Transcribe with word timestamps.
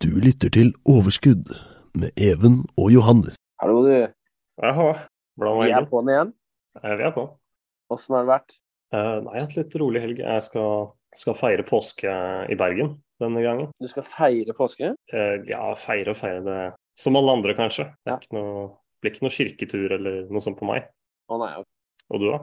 Du 0.00 0.08
lytter 0.24 0.48
til 0.52 0.70
Overskudd 0.88 1.50
med 1.98 2.10
Even 2.16 2.62
og 2.80 2.88
Johannes. 2.94 3.36
Hallo, 3.60 3.82
du. 3.84 4.06
Jaha, 4.62 4.92
hvordan 5.36 5.56
var 5.58 5.64
Vi 5.66 5.70
er 5.70 5.74
helgen? 5.76 5.90
på'n 5.90 6.08
igjen. 6.12 6.30
Eh, 6.82 6.94
Vi 6.96 7.04
er 7.04 7.12
på. 7.12 7.24
Åssen 7.92 8.14
har 8.16 8.24
det 8.24 8.30
vært? 8.32 8.56
Eh, 8.94 9.20
Nei, 9.20 9.34
jeg 9.34 9.40
har 9.42 9.46
hatt 9.46 9.56
litt 9.58 9.76
rolig 9.82 10.00
helg. 10.04 10.18
Jeg 10.24 10.42
skal, 10.46 10.90
skal 11.14 11.34
feire 11.36 11.66
påske 11.68 12.14
i 12.50 12.56
Bergen 12.56 12.94
denne 13.20 13.42
gangen. 13.44 13.68
Du 13.80 13.88
skal 13.88 14.02
feire 14.08 14.54
påske? 14.56 14.94
Eh, 15.12 15.36
Ja, 15.50 15.74
feire 15.74 16.10
og 16.14 16.16
feire 16.16 16.40
det 16.44 16.58
som 16.96 17.16
alle 17.16 17.32
andre, 17.36 17.54
kanskje. 17.54 17.84
Det 18.04 18.10
Ja. 18.10 18.14
er 18.16 18.20
ikke 18.20 18.36
noe, 18.40 18.76
blir 19.02 19.12
ikke 19.12 19.22
noe 19.22 19.36
kirketur 19.36 19.92
eller 19.92 20.28
noe 20.30 20.40
sånt 20.40 20.58
på 20.58 20.66
meg. 20.66 20.88
Å 21.28 21.38
nei. 21.38 21.54
ok. 21.60 21.66
Og 22.10 22.20
du, 22.20 22.30
da? 22.30 22.38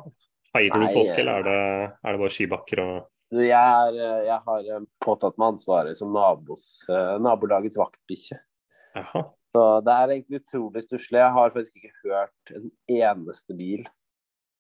Feirer 0.54 0.78
Nei, 0.80 0.94
du 0.94 1.00
påske, 1.00 1.18
eh, 1.18 1.20
eller 1.26 1.40
er 1.40 1.44
det, 1.44 1.98
er 2.06 2.12
det 2.12 2.20
bare 2.20 2.30
skibakker 2.38 2.80
og 2.86 3.08
jeg, 3.36 3.52
er, 3.52 3.98
eh, 3.98 4.22
jeg 4.30 4.40
har 4.46 4.68
eh, 4.72 4.86
påtatt 5.04 5.38
meg 5.40 5.56
ansvaret 5.56 6.00
som 6.00 6.14
nabos, 6.16 6.68
eh, 6.92 7.16
nabolagets 7.24 7.80
vaktbikkje. 7.80 8.40
Så 9.56 9.64
det 9.86 9.94
er 9.94 10.14
egentlig 10.14 10.42
utrolig 10.42 10.84
stusslig. 10.86 11.20
Jeg 11.20 11.34
har 11.36 11.54
faktisk 11.54 11.80
ikke 11.80 12.12
hørt 12.12 12.54
en 12.56 12.70
eneste 12.92 13.56
bil 13.58 13.88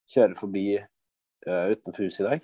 kjøre 0.07 0.37
forbi 0.39 0.65
uh, 0.79 1.65
utenfor 1.73 2.05
huset 2.05 2.21
i 2.21 2.27
dag. 2.27 2.43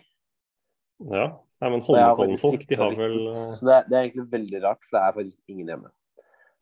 Ja. 1.13 1.25
Nei, 1.63 1.69
men 1.71 1.83
Holmenkollen-folk, 1.85 2.65
de 2.67 2.77
har 2.77 2.95
vel 2.97 3.15
Så 3.55 3.69
det, 3.69 3.77
det 3.87 3.95
er 3.95 4.07
egentlig 4.09 4.25
veldig 4.33 4.59
rart, 4.65 4.81
for 4.83 4.97
det 4.97 5.03
er 5.03 5.15
faktisk 5.15 5.53
ingen 5.53 5.71
hjemme. 5.71 5.93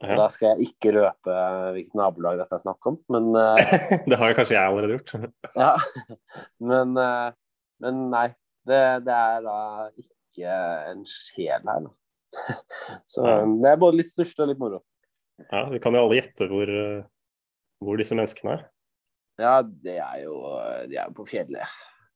Ja. 0.01 0.17
Da 0.17 0.27
skal 0.34 0.53
jeg 0.53 0.71
ikke 0.71 0.93
røpe 0.95 1.39
hvilket 1.75 1.98
nabolag 1.98 2.37
dette 2.39 2.57
er 2.57 2.62
snakk 2.63 2.87
om, 2.89 2.99
men 3.13 3.31
uh... 3.37 3.73
Det 4.09 4.17
har 4.17 4.37
kanskje 4.37 4.55
jeg 4.57 4.62
allerede 4.62 4.98
gjort. 4.98 5.34
Ja, 5.57 5.73
men, 6.71 6.93
uh... 6.98 7.34
men 7.81 8.05
nei. 8.13 8.27
Det, 8.67 8.81
det 9.05 9.15
er 9.15 9.41
da 9.45 9.57
ikke 9.97 10.55
en 10.91 11.01
sjel 11.09 11.65
her, 11.65 11.88
da. 11.88 11.91
Så 13.11 13.25
Ja. 13.27 13.39
det 13.45 13.71
er 13.73 13.79
både 13.81 13.97
litt 13.99 14.11
størst 14.11 14.39
og 14.39 14.47
litt 14.51 14.59
moro. 14.61 14.84
Ja, 15.49 15.65
Vi 15.71 15.79
kan 15.84 15.95
jo 15.97 16.03
alle 16.05 16.20
gjette 16.21 16.47
hvor, 16.51 16.70
eh, 16.70 17.03
hvor 17.82 17.98
disse 17.99 18.15
menneskene 18.15 18.54
er. 18.59 18.67
Ja, 19.41 19.55
det 19.63 19.95
er 19.98 20.20
jo 20.26 20.35
De 20.87 20.98
er 20.99 21.07
jo 21.09 21.15
på 21.17 21.26
fjellet. 21.32 21.65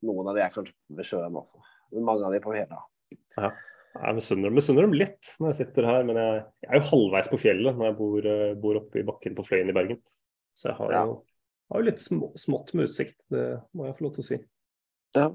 Noen 0.06 0.28
av 0.30 0.36
de 0.38 0.44
er 0.46 0.52
kanskje 0.54 0.76
ved 0.94 1.08
sjøen 1.10 1.34
også. 1.40 1.64
Men 1.96 2.06
mange 2.06 2.26
av 2.28 2.32
de 2.36 2.38
er 2.38 2.44
på 2.46 2.54
fjellet. 2.54 3.64
Jeg 3.96 4.16
misunner 4.18 4.52
misunner 4.52 4.84
dem 4.86 4.94
litt 5.00 5.30
når 5.40 5.54
jeg 5.54 5.60
sitter 5.64 5.86
her, 5.88 6.04
men 6.08 6.18
jeg, 6.20 6.42
jeg 6.66 6.70
er 6.70 6.82
jo 6.82 6.90
halvveis 6.92 7.30
på 7.32 7.40
fjellet 7.40 7.78
når 7.80 7.88
jeg 7.90 7.98
bor, 7.98 8.28
eh, 8.32 8.54
bor 8.60 8.80
oppe 8.82 9.00
i 9.02 9.06
bakken 9.08 9.36
på 9.38 9.46
Fløyen 9.48 9.72
i 9.72 9.76
Bergen. 9.76 10.02
Så 10.56 10.70
jeg 10.70 10.78
har 10.78 10.92
Ja. 10.94 11.04
jo, 11.08 11.16
har 11.72 11.82
jo 11.82 11.88
litt 11.90 12.04
små, 12.04 12.30
smått 12.40 12.74
med 12.76 12.90
utsikt, 12.90 13.18
det 13.32 13.46
må 13.74 13.88
jeg 13.88 13.96
få 13.98 14.06
lov 14.06 14.14
til 14.18 14.24
å 14.24 14.28
si. 14.30 14.40
Ja. 15.16 15.30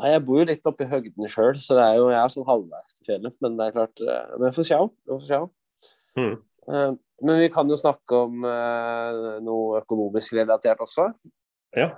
Nei, 0.00 0.10
jeg 0.10 0.22
bor 0.26 0.40
jo 0.40 0.46
litt 0.48 0.66
oppe 0.66 0.86
i 0.86 0.90
høgden 0.90 1.28
sjøl, 1.30 1.54
så 1.62 1.76
det 1.78 1.84
er 1.86 1.98
jo, 2.00 2.08
jeg 2.10 2.18
er 2.18 2.32
sånn 2.32 2.48
halvveis 2.48 2.96
til 2.96 3.10
fjellet. 3.12 3.34
Men 3.44 3.58
det 3.60 3.66
er 3.68 3.76
klart 3.76 4.00
eh, 4.02 4.32
Men 4.40 4.48
vi 4.48 4.56
får 4.56 4.66
se. 5.28 5.38
Mm. 6.18 6.32
Uh, 6.66 6.94
Men 7.22 7.38
vi 7.42 7.50
kan 7.54 7.68
jo 7.70 7.76
snakke 7.78 8.24
om 8.26 8.42
uh, 8.42 9.36
noe 9.44 9.78
økonomisk 9.84 10.34
relatert 10.34 10.82
også. 10.82 11.10
Ja, 11.78 11.92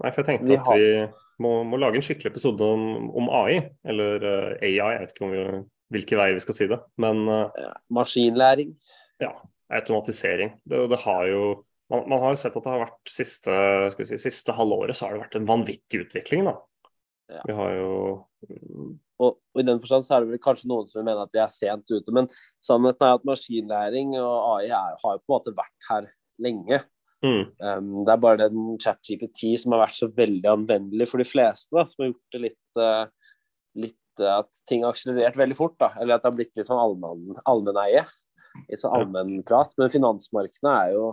Nei, 0.00 0.12
for 0.14 0.22
jeg 0.22 0.28
tenkte 0.30 0.48
Vi 0.48 0.56
at 0.56 0.64
har- 0.68 0.78
vi 0.78 1.44
må, 1.44 1.50
må 1.66 1.76
lage 1.80 1.98
en 2.00 2.04
skikkelig 2.04 2.30
episode 2.34 2.64
om, 2.64 3.10
om 3.16 3.28
AI, 3.42 3.58
eller 3.88 4.22
uh, 4.22 4.52
AI, 4.62 4.76
jeg 4.78 5.00
vet 5.02 5.12
ikke 5.14 5.26
om 5.26 5.34
vi, 5.34 5.44
hvilke 5.96 6.20
veier 6.20 6.36
vi 6.38 6.44
skal 6.44 6.56
si 6.56 6.68
det. 6.70 6.78
Men 7.02 7.24
eh, 7.28 7.66
Maskinlæring. 7.90 8.76
ja, 9.20 9.32
automatisering. 9.74 10.54
Det, 10.68 10.84
det 10.92 10.98
har 11.02 11.26
jo 11.26 11.42
man, 11.90 12.04
man 12.06 12.20
har 12.22 12.34
jo 12.36 12.38
sett 12.44 12.54
at 12.56 12.62
det 12.62 12.70
har 12.70 12.84
vært 12.84 13.10
siste, 13.10 13.54
si, 13.98 14.18
siste 14.22 14.54
halvåret 14.54 14.94
så 14.94 15.08
har 15.08 15.16
det 15.16 15.24
vært 15.24 15.38
en 15.40 15.48
vanvittig 15.48 16.04
utvikling. 16.04 16.44
da. 16.46 16.54
Ja. 17.30 17.42
Vi 17.46 17.54
har 17.54 17.74
jo 17.76 17.90
Og, 19.20 19.36
og 19.36 19.60
i 19.60 19.66
den 19.66 19.80
forstand 19.82 20.06
så 20.06 20.16
er 20.16 20.24
det 20.24 20.32
vel 20.32 20.40
kanskje 20.42 20.70
noen 20.70 20.88
som 20.88 21.00
vil 21.00 21.06
mene 21.10 21.26
at 21.26 21.34
vi 21.34 21.42
er 21.42 21.52
sent 21.52 21.92
ute, 21.92 22.14
men 22.16 22.28
sannheten 22.64 23.06
er 23.06 23.18
at 23.18 23.26
maskinlæring 23.28 24.14
og 24.18 24.32
AI 24.54 24.70
er, 24.70 24.96
har 25.02 25.18
jo 25.18 25.20
på 25.20 25.28
en 25.28 25.34
måte 25.34 25.54
vært 25.58 25.90
her 25.90 26.08
lenge. 26.40 26.80
mm, 27.24 27.42
Um, 27.60 27.90
det 28.06 28.14
er 28.14 28.22
bare 28.24 28.40
den 28.40 28.78
ChatGPT 28.80 29.58
som 29.60 29.74
har 29.76 29.82
vært 29.84 29.98
så 29.98 30.08
veldig 30.16 30.48
anvendelig 30.54 31.10
for 31.10 31.20
de 31.20 31.28
fleste, 31.28 31.68
da, 31.76 31.84
som 31.84 32.04
har 32.04 32.12
gjort 32.14 32.36
det 32.36 32.42
litt, 32.46 32.80
uh, 32.80 33.34
litt 33.76 34.24
uh, 34.24 34.38
At 34.38 34.62
ting 34.68 34.86
har 34.86 34.94
akselerert 34.96 35.36
veldig 35.36 35.58
fort. 35.58 35.76
da, 35.80 35.92
Eller 36.00 36.16
at 36.16 36.24
det 36.24 36.30
har 36.30 36.38
blitt 36.38 36.56
litt 36.56 36.68
sånn 36.70 36.80
allmenn, 36.80 37.36
allmenneie. 37.44 38.06
Litt 38.70 38.82
sånn 38.82 38.96
allmennprat. 38.96 39.76
Men 39.78 39.92
finansmarkedene 39.92 40.72
er 40.84 40.94
jo, 40.96 41.04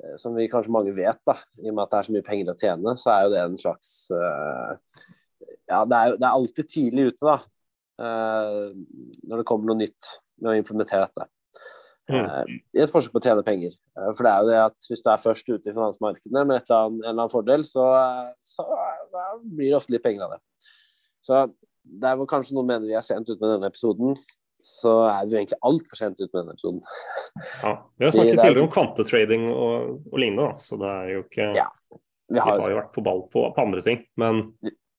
eh, 0.00 0.16
som 0.20 0.34
vi 0.34 0.48
kanskje 0.50 0.72
mange 0.74 0.92
vet, 0.96 1.20
da, 1.28 1.36
i 1.62 1.70
og 1.70 1.76
med 1.76 1.84
at 1.84 1.92
det 1.92 2.00
er 2.00 2.08
så 2.08 2.16
mye 2.16 2.26
penger 2.26 2.52
å 2.52 2.58
tjene, 2.60 2.96
så 2.98 3.12
er 3.12 3.22
jo 3.24 3.32
det 3.34 3.42
en 3.44 3.60
slags 3.60 3.92
eh, 4.16 5.06
Ja, 5.70 5.84
det 5.88 5.96
er, 5.98 6.16
det 6.20 6.26
er 6.26 6.34
alltid 6.36 6.68
tidlig 6.70 7.08
ute, 7.12 7.26
da. 7.26 7.38
Uh, 7.96 8.76
når 9.24 9.40
det 9.40 9.46
kommer 9.48 9.70
noe 9.70 9.80
nytt 9.80 10.10
med 10.42 10.52
å 10.52 10.58
implementere 10.60 11.06
dette. 11.08 11.30
Eh, 12.06 12.50
I 12.76 12.82
et 12.84 12.90
forsøk 12.92 13.10
på 13.14 13.18
å 13.18 13.24
tjene 13.24 13.42
penger. 13.42 13.72
Uh, 13.98 14.12
For 14.14 14.26
det 14.26 14.30
er 14.32 14.42
jo 14.44 14.50
det 14.52 14.58
at 14.68 14.88
hvis 14.90 15.02
du 15.02 15.08
er 15.10 15.22
først 15.22 15.48
ute 15.48 15.70
i 15.70 15.74
finansmarkedene 15.74 16.44
med 16.46 16.60
eller 16.60 16.76
annet, 16.76 17.00
en 17.00 17.00
eller 17.00 17.14
annen 17.16 17.32
fordel, 17.32 17.64
så, 17.66 17.86
så 18.38 18.66
blir 19.42 19.72
det 19.72 19.78
ofte 19.80 19.96
litt 19.96 20.04
penger 20.04 20.28
av 20.28 20.36
det. 20.36 20.42
Så 21.26 21.40
der 21.86 22.18
hvor 22.18 22.28
kanskje 22.30 22.54
noen 22.54 22.68
mener 22.68 22.86
vi 22.86 22.94
er 22.98 23.02
sent 23.06 23.26
ute 23.30 23.40
med 23.40 23.56
denne 23.56 23.72
episoden, 23.72 24.14
så 24.66 24.92
er 25.08 25.26
vi 25.30 25.36
egentlig 25.40 25.58
altfor 25.66 25.98
sent 25.98 26.20
ute 26.20 26.30
med 26.30 26.40
denne 26.44 26.54
episoden. 26.56 26.80
ja. 27.64 27.74
Vi 27.98 28.06
har 28.06 28.14
snakket 28.14 28.36
er- 28.36 28.42
tidligere 28.44 28.66
om 28.66 28.72
kvantetrading 28.76 29.44
og, 29.52 29.92
og 30.12 30.18
lignende, 30.22 30.48
da, 30.52 30.62
så 30.62 30.78
det 30.80 30.90
er 30.92 31.12
jo 31.14 31.24
ikke 31.26 31.52
Ja, 31.58 31.68
Vi 31.90 32.34
Vi 32.34 32.42
har, 32.42 32.58
har 32.60 32.72
jo 32.72 32.78
vært 32.80 32.94
på 32.94 33.04
ball 33.06 33.22
på, 33.30 33.44
på 33.54 33.62
andre 33.62 33.82
ting, 33.86 34.02
men 34.18 34.48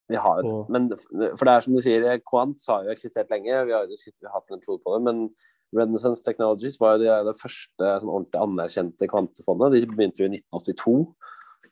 vi 0.09 0.15
har 0.15 0.43
og- 0.45 0.69
men 0.69 0.89
For 1.37 1.45
det 1.45 1.53
er 1.53 1.61
som 1.61 1.73
du 1.75 1.81
sier, 1.81 2.21
Quant 2.29 2.57
har 2.67 2.83
jo 2.85 2.91
eksistert 2.95 3.29
lenge. 3.29 3.65
Vi 3.65 3.71
har 3.73 3.85
jo 3.85 3.95
vi 3.97 4.27
har 4.27 4.33
hatt 4.39 4.51
en 4.51 4.61
tro 4.61 4.77
på 4.77 4.93
det. 4.95 5.03
Men 5.03 5.29
Renaissance 5.75 6.23
Technologies 6.23 6.79
var 6.79 6.97
jo 6.97 7.03
det, 7.03 7.25
det 7.25 7.41
første 7.41 7.89
sånn 8.01 8.13
ordentlig 8.13 8.39
anerkjente 8.41 9.07
kvantefondet. 9.11 9.73
De 9.81 9.85
begynte 9.85 10.23
jo 10.23 10.29
i 10.29 10.37
1982. 10.37 11.15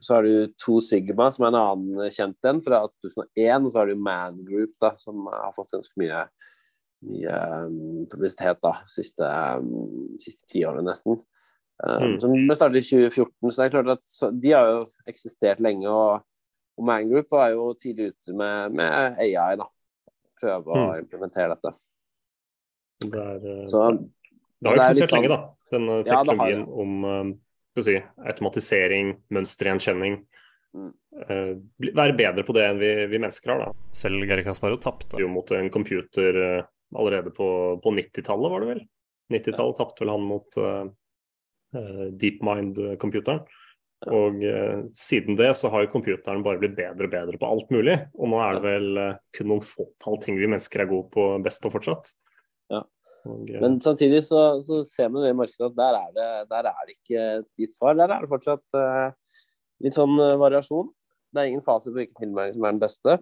Så 0.01 0.15
har 0.15 0.23
du 0.23 0.47
To 0.59 0.81
Sigma, 0.81 1.31
som 1.31 1.45
er 1.45 1.53
en 1.53 1.61
annen 1.61 2.11
kjent 2.11 2.35
en, 2.43 2.61
fra 2.61 2.81
2001. 3.01 3.65
Og 3.65 3.71
så 3.71 3.79
har 3.79 3.87
du 3.87 3.95
Man 3.95 4.43
Group, 4.43 4.73
da, 4.81 4.91
som 4.97 5.25
har 5.31 5.53
fått 5.55 5.71
ganske 5.71 5.95
mye, 5.97 6.25
mye 7.07 7.37
um, 7.65 8.05
publisitet 8.11 8.59
da, 8.61 8.73
siste, 8.91 9.23
um, 9.23 10.17
siste 10.19 10.43
tiårene, 10.51 10.83
nesten. 10.83 11.21
Um, 11.83 12.03
Mm. 12.15 12.19
Som 12.21 12.31
ble 12.47 12.55
startet 12.55 12.83
i 12.83 12.87
2014. 12.87 13.51
Så 13.51 13.57
det 13.59 13.65
er 13.65 13.81
klart 13.81 13.97
at 13.97 14.41
de 14.41 14.51
har 14.51 14.67
jo 14.67 14.85
eksistert 15.07 15.59
lenge. 15.59 15.87
og 15.87 16.21
og 16.77 16.83
Man 16.85 17.09
Group 17.09 17.29
var 17.31 17.49
jo 17.53 17.69
tidlig 17.79 18.11
ute 18.13 18.33
med, 18.35 18.73
med 18.75 19.17
AI, 19.23 19.55
da. 19.55 19.67
Prøve 20.41 20.65
å 20.67 20.81
Mm. 20.91 20.99
implementere 21.05 21.55
dette. 21.55 21.73
det 22.99 23.13
er 23.21 23.45
eh, 23.61 23.65
Så, 23.67 23.83
Det 24.61 24.69
har 24.69 24.75
jo 24.75 24.81
det 24.81 24.85
er 24.85 24.89
eksistert 24.89 25.09
sånn- 25.09 25.21
lenge, 25.23 25.29
da. 25.29 25.51
Denne 25.71 25.95
Ja, 26.05 26.15
har 26.15 26.25
teknologien 26.25 26.65
det. 26.65 26.73
om 26.83 27.05
eh, 27.05 27.37
skal 27.75 27.83
si, 27.83 27.95
automatisering, 28.31 29.13
mønstergjenkjenning. 29.31 30.25
Mm. 30.75 30.93
eh, 31.29 31.53
være 31.95 32.17
bedre 32.17 32.43
på 32.43 32.53
det 32.53 32.63
enn 32.69 32.79
vi, 32.79 32.89
vi 33.07 33.17
mennesker 33.23 33.53
har, 33.53 33.59
da. 33.65 33.71
Selv 33.95 34.27
Gary 34.27 34.43
Kasparov 34.43 34.81
tapte 34.83 35.17
jo 35.19 35.27
mot 35.31 35.49
en 35.51 35.69
computer 35.69 36.35
eh, 36.59 36.63
allerede 36.95 37.31
på, 37.31 37.79
på 37.81 37.91
90-tallet, 37.95 38.51
var 38.51 38.59
det 38.59 38.67
vel? 38.73 38.81
90-tallet 39.31 39.77
tapte 39.79 40.03
vel 40.03 40.09
han 40.11 40.21
mot 40.27 40.57
uh, 40.59 40.85
DeepMind-computeren. 42.11 43.41
Og 44.13 44.43
eh, 44.45 44.83
siden 44.93 45.37
det 45.39 45.49
så 45.57 45.71
har 45.73 45.85
jo 45.85 45.91
computeren 45.95 46.43
bare 46.45 46.59
blitt 46.61 46.75
bedre 46.77 47.07
og 47.07 47.13
bedre 47.13 47.39
på 47.41 47.49
alt 47.49 47.71
mulig. 47.73 47.97
Og 48.19 48.29
nå 48.31 48.41
er 48.43 48.57
det 48.57 48.63
vel 48.65 49.01
eh, 49.01 49.17
kun 49.37 49.49
noen 49.51 49.65
fåtall 49.65 50.19
ting 50.21 50.37
vi 50.37 50.49
mennesker 50.49 50.83
er 50.83 50.91
gode 50.91 51.09
på, 51.15 51.25
best 51.45 51.63
på 51.63 51.71
fortsatt. 51.73 52.11
Ja. 52.73 52.83
Og, 53.25 53.49
eh, 53.49 53.61
men 53.63 53.79
samtidig 53.81 54.21
så, 54.27 54.43
så 54.65 54.83
ser 54.89 55.09
man 55.13 55.25
jo 55.25 55.33
i 55.33 55.39
markedet 55.41 55.71
at 55.71 55.79
der 55.79 55.99
er, 56.01 56.13
det, 56.17 56.29
der 56.53 56.69
er 56.71 56.81
det 56.85 56.97
ikke 56.99 57.25
et 57.39 57.49
gitt 57.63 57.77
svar. 57.77 57.97
Der 57.97 58.13
er 58.13 58.25
det 58.25 58.31
fortsatt 58.31 58.79
eh, 58.81 59.09
litt 59.85 59.97
sånn 59.97 60.15
eh, 60.21 60.37
variasjon. 60.41 60.93
Det 61.33 61.41
er 61.41 61.51
ingen 61.51 61.65
fase 61.65 61.89
på 61.89 61.99
hvilken 61.99 62.19
tilnærming 62.21 62.55
som 62.55 62.67
er 62.67 62.75
den 62.77 62.85
beste. 62.85 63.19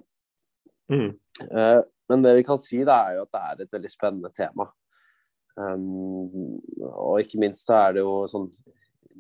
mm, 0.92 1.12
Eh, 1.50 1.80
men 2.12 2.22
det 2.22 2.36
vi 2.38 2.44
kan 2.46 2.60
si, 2.62 2.84
det 2.86 2.94
er 2.94 3.16
jo 3.18 3.24
at 3.24 3.34
det 3.34 3.40
er 3.42 3.62
et 3.64 3.76
veldig 3.78 3.90
spennende 3.90 4.30
tema. 4.36 4.68
Um, 5.54 6.58
og 6.82 7.22
ikke 7.22 7.40
minst 7.42 7.68
så 7.68 7.76
er 7.78 7.96
det 7.96 8.04
jo 8.04 8.24
sånn 8.30 8.48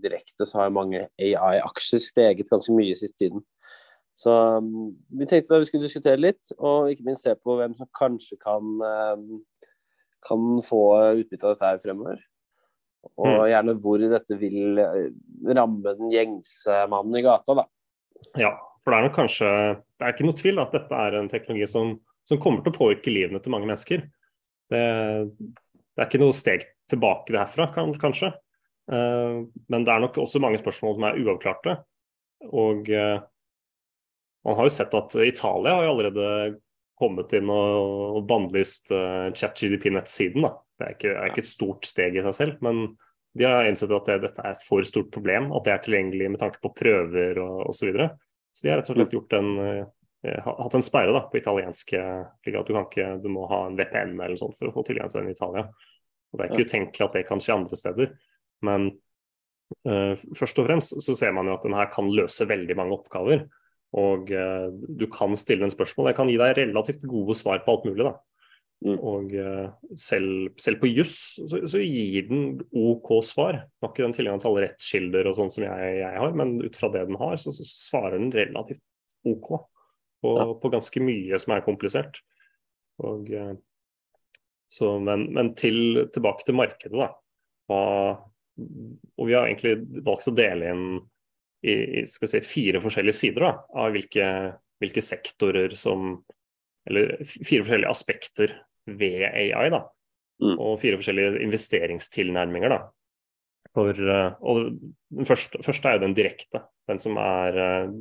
direkte 0.01 0.47
så 0.49 0.63
har 0.63 0.73
mange 0.73 1.07
AI-aksjer 1.21 2.01
steget 2.01 2.49
ganske 2.51 2.73
mye 2.75 2.95
siste 2.97 3.25
tiden. 3.25 3.43
Så 4.17 4.33
um, 4.61 4.91
vi 5.09 5.25
tenkte 5.25 5.55
at 5.57 5.63
vi 5.63 5.69
skulle 5.69 5.87
diskutere 5.87 6.21
litt, 6.21 6.51
og 6.59 6.91
ikke 6.91 7.07
minst 7.07 7.25
se 7.25 7.33
på 7.37 7.57
hvem 7.57 7.73
som 7.77 7.89
kanskje 7.97 8.37
kan, 8.41 8.75
um, 8.83 9.41
kan 10.25 10.61
få 10.65 10.83
utbytte 11.23 11.47
av 11.47 11.55
dette 11.55 11.71
her 11.71 11.81
fremover. 11.81 12.21
Og 13.19 13.27
Mm. 13.27 13.47
gjerne 13.51 13.73
hvor 13.83 13.99
dette 13.99 14.35
vil 14.39 14.79
eh, 14.79 15.09
ramme 15.57 15.91
den 15.97 16.11
gjengse 16.13 16.85
mannen 16.87 17.17
i 17.19 17.23
gata, 17.25 17.57
da. 17.57 17.65
Ja, 18.39 18.53
for 18.79 18.93
det 18.93 18.97
er 18.97 19.07
nok 19.07 19.17
kanskje 19.17 19.49
Det 19.75 20.05
er 20.05 20.13
ikke 20.13 20.27
noe 20.27 20.37
tvil 20.39 20.61
at 20.63 20.71
dette 20.71 20.95
er 20.95 21.17
en 21.19 21.27
teknologi 21.27 21.67
som, 21.67 21.97
som 22.23 22.39
kommer 22.39 22.63
til 22.63 22.71
å 22.71 22.77
påvirke 22.77 23.11
livene 23.11 23.41
til 23.43 23.51
mange 23.51 23.67
mennesker. 23.67 24.05
Det, 24.71 24.83
det 25.35 25.99
er 25.99 26.07
ikke 26.07 26.21
noe 26.23 26.35
steg 26.37 26.63
tilbake 26.89 27.33
det 27.33 27.41
herfra, 27.41 27.67
kan, 27.75 27.91
kanskje. 27.99 28.31
Eh, 28.91 29.37
men 29.71 29.85
det 29.85 29.93
er 29.93 30.03
nok 30.03 30.19
også 30.23 30.41
mange 30.43 30.59
spørsmål 30.61 30.97
som 30.97 31.07
er 31.07 31.21
uavklarte. 31.21 31.77
Og 32.51 32.89
eh, 32.91 33.21
man 34.43 34.59
har 34.59 34.67
jo 34.67 34.75
sett 34.75 34.93
at 34.97 35.15
Italia 35.23 35.77
har 35.77 35.87
jo 35.87 35.95
allerede 35.95 36.29
kommet 36.99 37.33
inn 37.35 37.49
og, 37.51 38.19
bannlyst 38.29 38.91
uh, 38.93 39.31
ChatGDP-nettsiden. 39.33 40.45
Det 40.77 40.85
er 40.85 40.93
ikke, 40.95 41.13
er 41.13 41.31
ikke, 41.31 41.43
et 41.43 41.49
stort 41.49 41.87
steg 41.89 42.17
i 42.17 42.23
seg 42.27 42.35
selv, 42.37 42.59
men 42.65 42.83
de 43.33 43.47
har 43.49 43.65
innsett 43.65 43.91
at 43.95 44.09
det, 44.09 44.19
dette 44.27 44.43
er 44.43 44.53
et 44.53 44.65
for 44.67 44.85
stort 44.85 45.09
problem, 45.13 45.49
at 45.57 45.65
det 45.65 45.73
er 45.73 45.81
tilgjengelig 45.85 46.33
med 46.35 46.41
tanke 46.43 46.61
på 46.61 46.73
prøver 46.77 47.39
og 47.41 47.71
osv. 47.71 47.79
Så, 47.79 47.89
videre. 47.89 48.09
så 48.53 48.65
de 48.65 48.71
har 48.71 48.81
rett 48.81 48.91
og 48.93 48.99
slett 48.99 49.15
gjort 49.17 49.37
en, 49.39 49.49
eh, 49.63 50.43
hatt 50.45 50.77
en 50.77 50.85
sperre 50.85 51.15
da, 51.15 51.23
på 51.31 51.41
italienske 51.41 52.03
slik 52.43 52.59
at 52.59 52.69
du, 52.69 52.75
kan 52.75 52.85
ikke, 52.85 53.09
du 53.23 53.31
må 53.33 53.47
ha 53.49 53.63
en 53.67 53.79
VPN 53.79 54.13
eller 54.19 54.37
sånt 54.39 54.59
for 54.59 54.69
å 54.69 54.75
få 54.75 54.85
tilgang 54.87 55.09
til 55.09 55.23
den 55.23 55.33
i 55.33 55.37
Italia. 55.37 55.65
Og 55.65 56.37
Det 56.37 56.45
er 56.45 56.53
ikke 56.53 56.69
utenkelig 56.69 57.07
at 57.07 57.17
det 57.17 57.25
kan 57.29 57.41
skje 57.41 57.57
andre 57.57 57.79
steder. 57.79 58.13
Men 58.65 58.91
uh, 59.87 60.13
først 60.37 60.59
og 60.61 60.69
fremst 60.69 60.95
så 61.03 61.17
ser 61.17 61.35
man 61.35 61.49
jo 61.49 61.57
at 61.57 61.65
den 61.67 61.75
her 61.77 61.91
kan 61.93 62.11
løse 62.11 62.47
veldig 62.49 62.77
mange 62.79 62.97
oppgaver. 62.97 63.45
Og 63.93 64.31
uh, 64.33 64.69
du 64.73 65.05
kan 65.13 65.35
stille 65.37 65.67
en 65.67 65.73
spørsmål. 65.73 66.11
Jeg 66.11 66.19
kan 66.19 66.31
gi 66.31 66.39
deg 66.41 66.55
relativt 66.61 67.07
gode 67.09 67.37
svar 67.37 67.61
på 67.65 67.75
alt 67.75 67.89
mulig. 67.89 68.07
da. 68.07 68.15
Mm. 68.83 68.97
Og 68.99 69.31
uh, 69.39 69.69
selv, 69.95 70.49
selv, 70.59 70.81
på 70.81 70.89
juss 70.91 71.37
så, 71.39 71.61
så, 71.69 71.79
gir 71.79 72.25
den 72.27 72.57
OK 72.75 73.13
svar. 73.23 73.61
Nå 73.63 73.87
har 73.87 73.93
ikke 73.93 74.03
den 74.03 74.15
tilgang 74.17 74.41
til 74.41 74.49
alle 74.51 74.65
rettskilder 74.65 75.29
og 75.29 75.37
sånn 75.37 75.53
som 75.53 75.63
jeg, 75.63 75.93
jeg, 76.01 76.17
har, 76.19 76.35
men 76.35 76.57
ut 76.65 76.79
fra 76.79 76.89
det 76.91 77.05
den 77.07 77.19
har, 77.21 77.37
så, 77.39 77.53
så 77.55 77.67
svarer 77.67 78.17
den 78.17 78.33
relativt 78.35 78.83
OK 79.29 79.53
på, 80.23 80.33
ja. 80.35 80.49
på, 80.59 80.73
ganske 80.73 81.03
mye 81.03 81.39
som 81.39 81.55
er 81.55 81.63
komplisert. 81.63 82.19
Og, 83.07 83.31
uh, 83.31 83.55
så, 84.73 84.97
men, 84.99 85.29
men 85.37 85.53
til, 85.59 86.09
tilbake 86.11 86.43
til 86.47 86.59
markedet, 86.59 86.97
da. 86.97 87.11
Hva, 87.71 87.81
og 88.59 89.27
vi 89.27 89.33
har 89.33 89.47
egentlig 89.47 90.03
valgt 90.05 90.29
å 90.29 90.35
dele 90.35 90.69
inn 90.73 90.85
i, 91.63 92.03
si, 92.05 92.41
fire 92.45 92.81
forskjellige 92.83 93.17
sider 93.17 93.47
da, 93.47 93.53
av 93.81 93.93
hvilke, 93.95 94.27
hvilke 94.83 95.03
sektorer 95.03 95.75
som 95.79 96.23
Eller 96.83 97.21
fire 97.23 97.63
forskjellige 97.63 97.89
aspekter 97.89 98.51
ved 98.91 99.21
AI. 99.23 99.69
da, 99.71 99.85
mm. 100.43 100.57
Og 100.57 100.73
fire 100.81 100.97
forskjellige 100.99 101.39
investeringstilnærminger. 101.45 102.73
da. 102.73 102.81
For, 103.73 103.95
eh, 103.95 104.33
og 104.41 104.75
Den 105.09 105.25
første, 105.25 105.63
første, 105.63 105.87
er 105.87 105.93
jo 105.93 106.03
den 106.03 106.15
direkte. 106.17 106.65
Den 106.89 106.99
som 106.99 107.15
er 107.17 107.55
eh, 107.55 107.93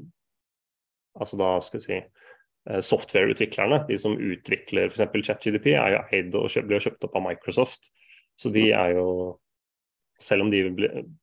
altså 1.15 1.39
da 1.41 1.53
skal 1.65 1.81
vi 1.81 1.85
si 1.85 1.99
eh, 1.99 2.81
softwareutviklerne, 2.81 3.85
de 3.89 3.99
som 4.01 4.17
utvikler 4.17 4.91
f.eks. 4.91 5.05
ChatGDP, 5.29 5.73
er 5.77 5.97
jo 5.97 6.03
eid 6.11 6.37
og 6.39 6.69
blir 6.69 6.83
kjøpt 6.83 7.09
opp 7.09 7.19
av 7.19 7.27
Microsoft. 7.27 7.91
Så 8.41 8.53
de 8.53 8.69
mm. 8.71 8.79
er 8.81 8.97
jo, 8.97 9.07
selv 10.21 10.45
om 10.45 10.51
de 10.53 10.65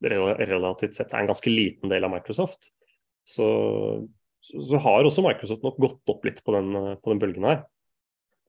relativt 0.01 0.97
sett 0.97 1.13
er 1.13 1.23
en 1.23 1.29
ganske 1.31 1.51
liten 1.51 1.91
del 1.91 2.05
av 2.07 2.13
Microsoft, 2.13 2.71
så, 3.27 3.49
så 4.41 4.79
har 4.83 5.05
også 5.05 5.23
Microsoft 5.25 5.65
nok 5.65 5.77
gått 5.81 6.13
opp 6.13 6.25
litt 6.27 6.41
på 6.45 6.55
den, 6.55 6.73
på 6.99 7.13
den 7.13 7.21
bølgen 7.21 7.47
her. 7.47 7.61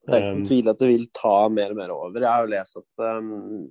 Det 0.06 0.16
er 0.16 0.22
ikke 0.22 0.32
noen 0.38 0.48
tvil 0.48 0.72
at 0.72 0.80
det 0.80 0.88
vil 0.88 1.04
ta 1.16 1.34
mer 1.52 1.74
og 1.74 1.78
mer 1.78 1.92
over. 1.92 2.24
Jeg 2.24 2.30
har 2.30 2.46
jo 2.46 2.54
lest 2.54 2.80
at, 2.80 3.04
um, 3.20 3.68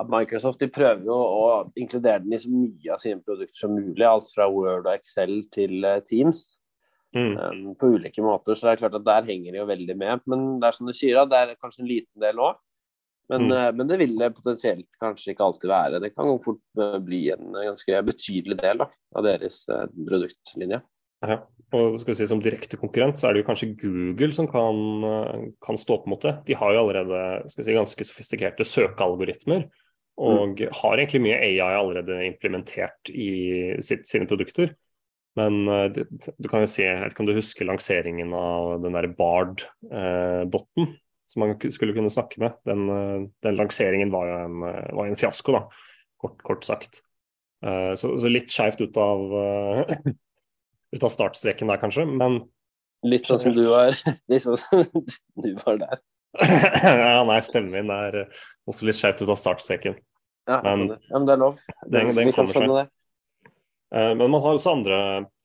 at 0.00 0.10
Microsoft 0.10 0.64
prøver 0.72 1.04
jo 1.06 1.18
å 1.18 1.44
inkludere 1.78 2.24
den 2.24 2.34
i 2.34 2.40
så 2.40 2.50
mye 2.50 2.94
av 2.94 3.02
sine 3.02 3.20
produkter 3.20 3.60
som 3.60 3.76
mulig. 3.76 4.06
Alt 4.08 4.32
fra 4.32 4.48
Word 4.50 4.88
og 4.88 4.94
Excel 4.94 5.42
til 5.52 5.84
uh, 5.84 6.00
Teams. 6.08 6.46
Mm. 7.12 7.34
Um, 7.36 7.64
på 7.76 7.90
ulike 7.92 8.24
måter. 8.24 8.56
Så 8.56 8.66
det 8.66 8.72
er 8.72 8.84
klart 8.86 8.96
at 8.96 9.04
der 9.04 9.28
henger 9.28 9.52
de 9.52 9.60
jo 9.60 9.68
veldig 9.68 9.96
med. 10.00 10.24
Men 10.32 10.46
det 10.62 10.70
er 10.70 10.76
som 10.78 10.88
du 10.88 10.96
sier, 10.96 11.20
det 11.28 11.40
er 11.42 11.58
kanskje 11.60 11.84
en 11.84 11.92
liten 11.92 12.24
del 12.24 12.40
òg. 12.40 12.56
Men, 13.30 13.46
mm. 13.46 13.52
uh, 13.52 13.68
men, 13.76 13.88
det 13.88 13.98
vil 14.00 14.16
det 14.18 14.32
potensielt 14.36 14.88
kanskje 15.02 15.32
ikke 15.32 15.46
alltid 15.46 15.70
være. 15.70 16.00
Det 16.02 16.12
kan 16.14 16.32
fort 16.42 16.62
uh, 16.80 16.98
bli 17.02 17.24
en 17.34 17.54
ganske 17.54 18.02
betydelig 18.08 18.58
del 18.60 18.82
da, 18.82 18.88
av 19.16 19.28
deres 19.28 19.62
produktlinje. 19.68 20.82
Ja. 21.22 21.38
Og 21.72 21.94
skal 22.00 22.12
vi 22.12 22.18
si 22.18 22.26
Som 22.28 22.42
direkte 22.42 22.76
konkurrent 22.80 23.16
så 23.16 23.28
er 23.28 23.36
det 23.36 23.44
jo 23.44 23.46
kanskje 23.46 23.70
Google 23.80 24.34
som 24.36 24.48
kan, 24.50 24.76
eh, 25.06 25.44
kan 25.64 25.78
stå 25.78 26.02
på 26.02 26.10
en 26.10 26.14
måte. 26.16 26.32
De 26.44 26.56
har 26.58 26.74
jo 26.74 26.82
allerede 26.82 27.48
si, 27.48 27.62
ganske 27.62 28.04
sofistikerte 28.04 28.66
søkealgoritmer. 28.66 29.68
Og 30.20 30.58
mm. 30.58 30.72
har 30.82 30.98
egentlig 30.98 31.22
mye 31.24 31.38
AI 31.38 31.70
allerede 31.78 32.18
implementert 32.26 33.08
i 33.08 33.78
sitt, 33.80 34.04
sine 34.10 34.28
produkter. 34.28 34.74
Men 35.38 35.64
du, 35.94 36.04
kan 36.50 36.60
jo 36.60 36.68
se, 36.68 36.84
jeg 36.84 36.98
vet 37.00 37.14
ikke 37.14 37.24
om 37.24 37.30
du 37.30 37.38
husker 37.38 37.64
lanseringen 37.64 38.34
av 38.36 38.82
den 38.82 38.98
der 38.98 39.08
Bard-botten 39.16 40.90
som 41.32 41.46
man 41.46 41.56
skulle 41.72 41.96
kunne 41.96 42.12
snakke 42.12 42.42
med. 42.42 42.58
Den, 42.68 43.30
den 43.44 43.56
lanseringen 43.56 44.12
var 44.12 44.28
jo 44.28 44.36
en, 44.44 44.60
var 44.62 45.08
en, 45.08 45.16
fiasko, 45.16 45.56
da, 45.56 45.62
kort, 46.20 46.36
kort 46.44 46.68
sagt. 46.68 47.00
Så, 47.62 48.10
så, 48.18 48.28
litt 48.28 48.50
skeivt 48.50 48.80
ut 48.82 48.96
av 48.98 49.32
ut 50.92 51.04
av 51.06 51.12
startstreken 51.14 51.70
der, 51.72 51.80
kanskje, 51.80 52.04
men 52.08 52.42
Litt 53.02 53.26
sånn 53.26 53.40
som 53.42 53.54
du 53.56 53.64
var, 53.66 53.96
sånn 54.44 54.84
du 55.42 55.52
var 55.64 55.80
der. 55.80 56.02
ja, 56.86 57.22
nei, 57.26 57.38
stemmen 57.44 57.74
min 57.74 57.90
er 57.92 58.18
eh, 58.22 58.42
også 58.70 58.86
litt 58.88 58.98
skjevt 59.00 59.24
ut 59.24 59.32
av 59.32 59.40
startstreken. 59.40 59.96
Ja, 60.48 60.60
men, 60.64 60.86
ja, 60.94 61.16
men 61.16 61.26
det 61.26 61.34
er 61.34 61.40
lov. 61.42 61.58
Den, 61.82 62.12
den 62.16 62.30
kommer 62.34 62.56
seg. 62.56 62.92
Eh, 63.94 64.14
men 64.16 64.30
man 64.30 64.40
har 64.40 64.56
også 64.56 64.72
andre 64.72 64.98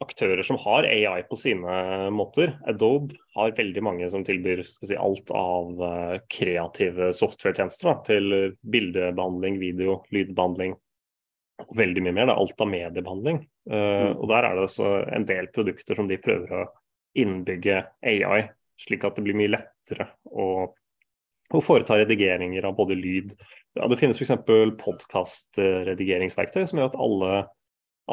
aktører 0.04 0.44
som 0.48 0.60
har 0.64 0.88
AI 0.88 1.22
på 1.28 1.38
sine 1.40 2.10
måter. 2.16 2.56
Adobe 2.70 3.18
har 3.36 3.56
veldig 3.58 3.84
mange 3.84 4.10
som 4.12 4.24
tilbyr 4.28 4.64
si, 4.68 4.96
alt 4.96 5.32
av 5.36 5.84
eh, 5.84 6.18
kreative 6.32 7.12
software-tjenester 7.16 8.04
til 8.08 8.36
bildebehandling, 8.64 9.60
video, 9.60 10.02
lydbehandling 10.16 10.78
og 11.66 11.78
veldig 11.78 12.04
mye 12.06 12.16
mer. 12.16 12.32
Er 12.32 12.38
alt 12.38 12.62
av 12.62 12.70
mediebehandling. 12.72 13.42
Uh, 13.68 14.14
og 14.16 14.28
Der 14.32 14.46
er 14.46 14.56
det 14.56 14.64
også 14.68 14.90
en 15.12 15.26
del 15.28 15.50
produkter 15.52 15.98
som 15.98 16.08
de 16.08 16.20
prøver 16.22 16.54
å 16.56 16.68
innbygge 17.18 17.82
AI, 18.06 18.42
slik 18.80 19.04
at 19.08 19.18
det 19.18 19.26
blir 19.26 19.36
mye 19.36 19.52
lettere 19.56 20.06
å, 20.30 20.70
å 21.50 21.62
foreta 21.66 21.98
redigeringer 21.98 22.68
av 22.70 22.78
både 22.78 22.96
lyd 22.96 23.34
ja, 23.78 23.88
Det 23.90 23.98
finnes 24.00 24.20
f.eks. 24.22 24.32
podkastredigeringsverktøy 24.84 26.64
som 26.70 26.80
gjør 26.80 26.92
at 26.92 27.00
alle, 27.02 27.32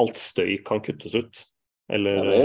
alt 0.00 0.19
støy 0.19 0.56
kan 0.67 0.82
kuttes 0.85 1.17
ut. 1.17 1.44
Eller, 1.93 2.31
ja, 2.32 2.44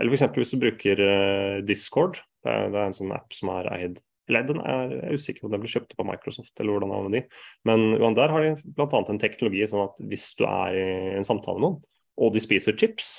eller 0.00 0.12
f.eks. 0.12 0.26
hvis 0.36 0.54
du 0.54 0.60
bruker 0.62 1.00
uh, 1.02 1.62
Discord, 1.66 2.20
det 2.44 2.52
er, 2.52 2.68
det 2.70 2.78
er, 2.78 2.90
en 2.90 2.96
sånn 2.96 3.14
app 3.16 3.34
som 3.34 3.50
er 3.56 3.72
eid 3.74 4.02
eller 4.26 4.46
den 4.48 4.58
er, 4.58 4.90
jeg 4.90 5.02
er 5.06 5.20
usikker 5.20 5.42
på 5.42 5.48
om 5.48 5.54
den 5.54 5.62
ble 5.62 5.70
kjøpt 5.70 5.94
opp 5.94 6.02
av 6.02 6.08
Microsoft, 6.08 6.52
eller 6.58 6.74
hvordan 6.74 6.92
med 7.06 7.14
de. 7.14 7.20
Men 7.68 8.16
der 8.18 8.32
har 8.34 8.42
de 8.42 8.72
bl.a. 8.74 8.88
en 8.98 9.22
teknologi 9.22 9.62
sånn 9.70 9.84
at 9.84 10.02
hvis 10.10 10.32
du 10.38 10.42
er 10.48 10.78
i 10.78 10.86
en 11.14 11.26
samtale 11.26 11.60
med 11.60 11.66
noen, 11.66 11.78
og 12.16 12.34
de 12.34 12.42
spiser 12.42 12.74
chips, 12.80 13.12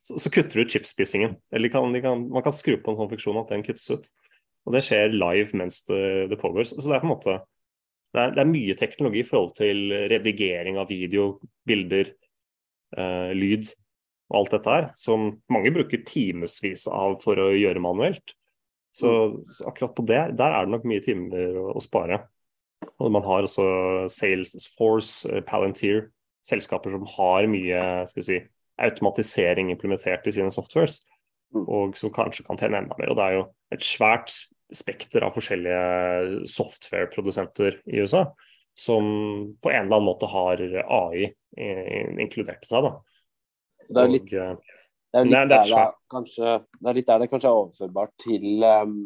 så, 0.00 0.16
så 0.16 0.32
kutter 0.32 0.56
du 0.56 0.64
ut 0.64 0.72
chipspisingen. 0.72 1.36
Eller 1.52 1.72
kan, 1.72 1.92
kan, 2.00 2.24
man 2.32 2.46
kan 2.46 2.56
skru 2.56 2.78
på 2.80 2.92
en 2.92 2.96
sånn 3.02 3.10
funksjon 3.12 3.40
at 3.42 3.52
den 3.52 3.66
kuttes 3.66 3.90
ut. 3.92 4.08
Og 4.64 4.76
det 4.76 4.84
skjer 4.86 5.12
live 5.12 5.56
mens 5.60 5.82
det, 5.88 6.00
det 6.32 6.40
pågår. 6.40 6.70
Så, 6.70 6.80
det 6.86 6.96
er 6.96 7.04
på 7.04 7.10
en 7.10 7.14
måte 7.14 7.36
det 8.10 8.22
er, 8.22 8.32
det 8.34 8.40
er, 8.42 8.48
mye 8.50 8.74
teknologi 8.74 9.20
i 9.22 9.28
forhold 9.28 9.52
til 9.54 9.92
redigering 10.10 10.80
av 10.80 10.88
video, 10.90 11.34
bilder, 11.68 12.08
eh, 12.08 12.19
lyd 12.90 13.68
og 14.30 14.36
alt 14.40 14.54
dette 14.54 14.74
her, 14.74 14.86
som 14.98 15.32
mange 15.50 15.72
bruker 15.74 16.04
timevis 16.06 16.86
av 16.90 17.18
for 17.22 17.40
å 17.42 17.50
gjøre 17.54 17.82
manuelt. 17.82 18.36
Så, 18.94 19.10
så, 19.54 19.66
akkurat 19.70 19.94
på 19.94 20.04
det, 20.06 20.20
der 20.38 20.54
er 20.54 20.66
det 20.66 20.74
nok 20.74 20.86
mye 20.88 21.02
timer 21.02 21.58
å, 21.58 21.66
å 21.78 21.82
spare. 21.82 22.22
Og 23.02 23.10
man 23.12 23.26
har 23.26 23.46
også 23.46 23.66
Salesforce, 24.10 25.28
eh, 25.30 25.44
Palantir, 25.46 26.08
selskaper 26.46 26.94
som 26.94 27.04
har 27.18 27.46
mye 27.50 27.82
skal 28.10 28.22
vi 28.22 28.26
si, 28.26 28.38
automatisering 28.80 29.70
implementert 29.74 30.26
i 30.26 30.32
sine 30.34 30.50
softwares, 30.54 31.02
mm. 31.54 31.66
og 31.66 31.98
som 31.98 32.12
kanskje 32.14 32.46
kan 32.46 32.58
tjene 32.58 32.80
enda 32.80 32.96
mer. 32.98 33.12
Og 33.12 33.18
Det 33.18 33.26
er 33.26 33.36
jo 33.36 33.44
et 33.76 33.84
svært 33.84 34.38
spekter 34.74 35.26
av 35.26 35.34
forskjellige 35.34 36.46
software-produsenter 36.48 37.80
i 37.90 38.02
USA 38.02 38.28
som 38.80 39.06
på 39.60 39.72
en 39.72 39.86
eller 39.86 39.98
annen 39.98 40.08
måte 40.08 40.28
har 40.30 40.60
AI 40.60 41.30
inkludert 42.22 42.64
i 42.64 42.70
seg. 42.70 42.86
Da. 42.86 42.92
Det 43.90 44.04
er 44.04 44.12
litt, 44.12 44.32
eh, 44.32 44.54
det 45.10 45.20
er 45.20 45.26
litt, 45.26 45.50
der, 45.50 45.66
det, 45.66 45.84
kanskje, 46.12 46.54
det 46.78 46.92
er 46.92 46.98
litt 47.00 47.10
der 47.10 47.22
det 47.24 47.28
kanskje 47.32 47.50
er 47.50 47.60
overførbart 47.64 48.14
til 48.22 48.64
um, 48.64 48.96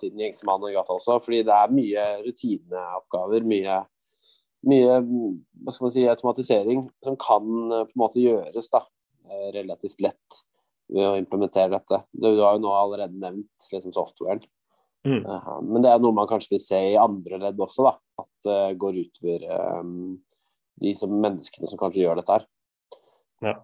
den 0.00 0.22
gjengse 0.22 0.46
i 0.46 0.74
gata 0.76 0.94
også. 0.94 1.18
Fordi 1.24 1.42
det 1.46 1.56
er 1.56 1.74
mye 1.74 2.06
rutineoppgaver, 2.24 3.46
mye 3.50 3.82
mye 4.66 4.98
hva 5.04 5.72
skal 5.72 5.86
man 5.86 5.94
si, 5.94 6.04
automatisering 6.10 6.84
som 7.04 7.16
kan 7.20 7.46
eh, 7.72 7.86
på 7.86 7.94
en 7.94 8.02
måte 8.02 8.22
gjøres 8.22 8.70
da, 8.72 8.82
eh, 9.28 9.48
relativt 9.56 10.02
lett 10.04 10.40
ved 10.92 11.06
å 11.06 11.16
implementere 11.18 11.72
dette. 11.74 12.00
Du 12.14 12.28
har 12.28 12.56
jo 12.56 12.62
nå 12.62 12.72
allerede 12.74 13.18
nevnt 13.18 13.68
liksom, 13.72 13.94
softwaren. 13.94 14.42
Mm. 15.06 15.22
Uh, 15.22 15.58
men 15.62 15.84
det 15.84 15.92
er 15.92 16.02
noe 16.02 16.16
man 16.16 16.28
kanskje 16.30 16.56
vil 16.56 16.62
se 16.64 16.78
i 16.90 16.98
andre 16.98 17.38
ledd 17.38 17.60
også, 17.62 17.86
da. 17.86 18.24
At 18.24 18.48
det 18.48 18.60
uh, 18.72 18.76
går 18.80 19.00
utover 19.04 19.46
um, 19.80 20.16
de 20.82 20.92
som 20.98 21.12
menneskene 21.12 21.70
som 21.70 21.80
kanskje 21.80 22.02
gjør 22.04 22.20
dette 22.20 22.36
her. 22.36 22.46
Ja. 23.44 23.54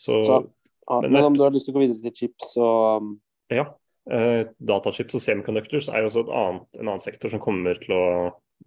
Så, 0.00 0.20
så 0.26 0.38
uh, 0.42 1.00
men, 1.02 1.12
men, 1.12 1.24
om 1.30 1.36
du 1.36 1.44
har 1.44 1.54
lyst 1.54 1.68
til 1.68 1.74
å 1.74 1.78
gå 1.78 1.86
videre 1.86 2.02
til 2.04 2.16
chips 2.24 2.54
og 2.60 3.02
um... 3.02 3.14
Ja. 3.52 3.66
Uh, 4.10 4.48
datachips 4.58 5.18
og 5.18 5.22
semiconductors 5.22 5.90
er 5.92 6.02
jo 6.02 6.10
også 6.10 6.24
annet, 6.28 6.68
en 6.78 6.86
annen 6.86 7.04
sektor 7.04 7.32
som 7.32 7.42
kommer 7.42 7.78
til 7.78 7.94
å 7.94 8.04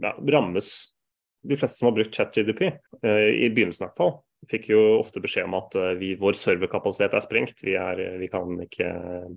ja, 0.04 0.14
rammes 0.36 0.70
de 1.44 1.58
fleste 1.60 1.82
som 1.82 1.90
har 1.90 1.98
brukt 1.98 2.16
ChatGDP, 2.16 2.70
uh, 3.04 3.30
i 3.34 3.50
begynnelsen 3.50 3.86
i 3.86 3.90
hvert 3.90 4.00
fall, 4.00 4.14
fikk 4.52 4.70
jo 4.72 4.84
ofte 5.00 5.24
beskjed 5.24 5.48
om 5.48 5.58
at 5.58 5.76
vi, 6.00 6.14
vår 6.20 6.36
serverkapasitet 6.36 7.14
er 7.16 7.24
sprengt. 7.24 7.62
Vi, 7.64 7.78
er, 7.80 8.00
vi 8.20 8.28
kan 8.32 8.58
ikke 8.60 8.90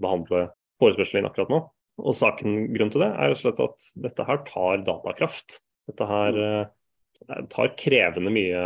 behandle 0.02 0.48
forespørselen 0.82 1.28
akkurat 1.28 1.52
nå. 1.52 1.60
Og 2.02 2.16
saken 2.16 2.68
grunn 2.74 2.92
til 2.92 3.06
det 3.06 3.12
er 3.14 3.30
jo 3.32 3.38
slett 3.40 3.62
at 3.64 3.88
dette 4.04 4.26
her 4.28 4.42
tar 4.48 4.82
datakraft. 4.84 5.60
Dette 5.88 6.08
her 6.10 6.40
uh, 6.42 7.44
tar 7.52 7.72
krevende 7.78 8.32
mye 8.34 8.62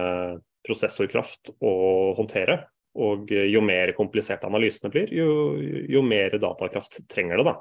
prosessorkraft 0.67 1.53
å 1.63 1.73
håndtere. 2.19 2.63
Og 3.01 3.31
jo 3.31 3.61
mer 3.63 3.93
kompliserte 3.95 4.49
analysene 4.49 4.91
blir, 4.91 5.13
jo, 5.15 5.29
jo 5.63 6.03
mer 6.03 6.35
datakraft 6.43 7.05
trenger 7.11 7.39
det. 7.39 7.53
da. 7.53 7.55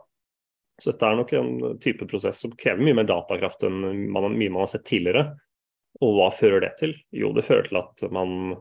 Så 0.79 0.93
dette 0.93 1.05
er 1.05 1.19
nok 1.19 1.33
en 1.37 1.51
type 1.83 2.07
prosess 2.09 2.41
som 2.41 2.55
krever 2.57 2.81
mye 2.83 2.97
mer 2.97 3.07
datakraft 3.09 3.65
enn 3.67 4.09
man, 4.09 4.31
mye 4.33 4.49
man 4.49 4.63
har 4.63 4.71
sett 4.71 4.87
tidligere. 4.89 5.27
Og 6.01 6.15
hva 6.15 6.29
fører 6.33 6.63
det 6.63 6.73
til? 6.79 6.95
Jo, 7.13 7.33
det 7.35 7.45
fører 7.45 7.67
til 7.67 7.81
at 7.81 8.05
man 8.15 8.55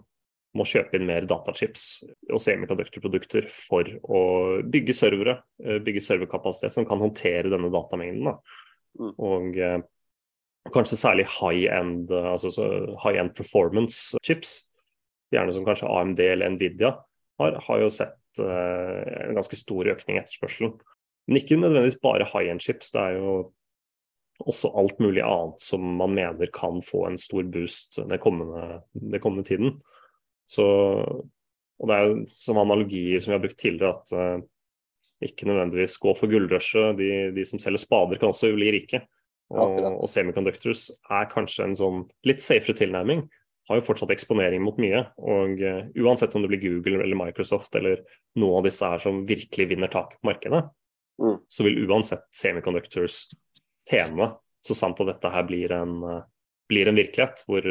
må 0.59 0.67
kjøpe 0.69 0.99
inn 0.99 1.07
mer 1.09 1.27
datachips 1.29 1.85
og 2.33 2.43
semikonduktorprodukter 2.43 3.47
for 3.53 3.89
å 4.05 4.23
bygge 4.67 4.97
servere, 4.97 5.39
eh, 5.65 5.79
bygge 5.85 6.03
serverkapasitet 6.05 6.75
som 6.75 6.89
kan 6.89 7.01
håndtere 7.03 7.53
denne 7.53 7.71
datamengden. 7.75 8.35
Mm. 8.99 9.13
Og 9.15 9.59
eh, 9.63 9.81
kanskje 10.75 11.01
særlig 11.01 11.29
high-end 11.39 12.13
altså 12.13 12.51
high 13.05 13.23
performance 13.37 14.19
chips, 14.27 14.65
gjerne 15.33 15.53
som 15.55 15.67
kanskje 15.67 15.91
AMD 15.93 16.21
eller 16.25 16.55
Nvidia 16.55 16.95
har, 17.39 17.59
har 17.67 17.83
jo 17.83 17.91
sett 17.93 18.43
eh, 18.43 19.29
en 19.29 19.39
ganske 19.39 19.59
stor 19.59 19.91
økning 19.95 20.19
i 20.19 20.23
etterspørselen. 20.23 20.75
Men 21.29 21.41
ikke 21.41 21.61
nødvendigvis 21.61 22.01
bare 22.03 22.27
high-end 22.29 22.65
chips. 22.65 22.93
Det 22.95 23.01
er 23.03 23.19
jo 23.19 23.33
også 24.47 24.71
alt 24.79 25.01
mulig 25.03 25.23
annet 25.27 25.61
som 25.63 25.85
man 25.99 26.15
mener 26.15 26.51
kan 26.55 26.81
få 26.85 27.07
en 27.09 27.19
stor 27.21 27.47
boost 27.53 27.99
den 27.99 28.21
kommende, 28.23 28.83
den 28.95 29.21
kommende 29.21 29.49
tiden. 29.49 29.79
Så, 30.49 30.65
og 31.79 31.91
Det 31.91 31.97
er 31.97 32.07
jo 32.07 32.23
som 32.33 32.61
analogier 32.61 33.21
som 33.21 33.33
vi 33.33 33.37
har 33.37 33.45
brukt 33.45 33.61
tidligere, 33.61 33.97
at 33.99 34.13
uh, 34.17 34.47
ikke 35.25 35.49
nødvendigvis 35.51 35.99
gå 36.01 36.15
for 36.17 36.31
gullrushet. 36.31 36.97
De, 36.99 37.11
de, 37.37 37.45
som 37.49 37.61
selger 37.63 37.83
spader, 37.83 38.21
kan 38.21 38.33
også 38.33 38.55
bli 38.55 38.71
rike. 38.75 39.03
Og, 39.49 39.81
og 40.03 40.09
semiconductors 40.11 40.91
er 41.09 41.29
kanskje 41.31 41.65
en 41.65 41.77
sånn 41.77 42.01
litt 42.29 42.43
safere 42.45 42.77
tilnærming. 42.77 43.25
Har 43.69 43.81
jo 43.81 43.85
fortsatt 43.85 44.13
eksponering 44.13 44.63
mot 44.65 44.79
mye. 44.81 45.05
Og 45.21 45.61
uh, 45.61 45.85
uansett 46.01 46.35
om 46.37 46.45
det 46.45 46.53
blir 46.55 46.65
Google 46.65 47.03
eller 47.05 47.21
Microsoft 47.21 47.77
eller 47.79 48.03
noen 48.41 48.63
av 48.63 48.69
disse 48.69 48.89
her 48.89 49.05
som 49.05 49.25
virkelig 49.29 49.69
vinner 49.75 49.93
tak 49.93 50.17
på 50.17 50.31
markedet, 50.31 50.63
mm. 51.21 51.37
så 51.53 51.67
vil 51.67 51.83
uansett 51.85 52.25
semiconductors 52.37 53.27
tjene, 53.89 54.33
så 54.65 54.77
sant 54.77 55.01
at 55.01 55.13
dette 55.13 55.33
her 55.33 55.45
blir 55.49 55.73
en, 55.77 55.99
uh, 56.05 56.23
blir 56.69 56.89
en 56.89 56.97
virkelighet 56.99 57.45
hvor, 57.49 57.65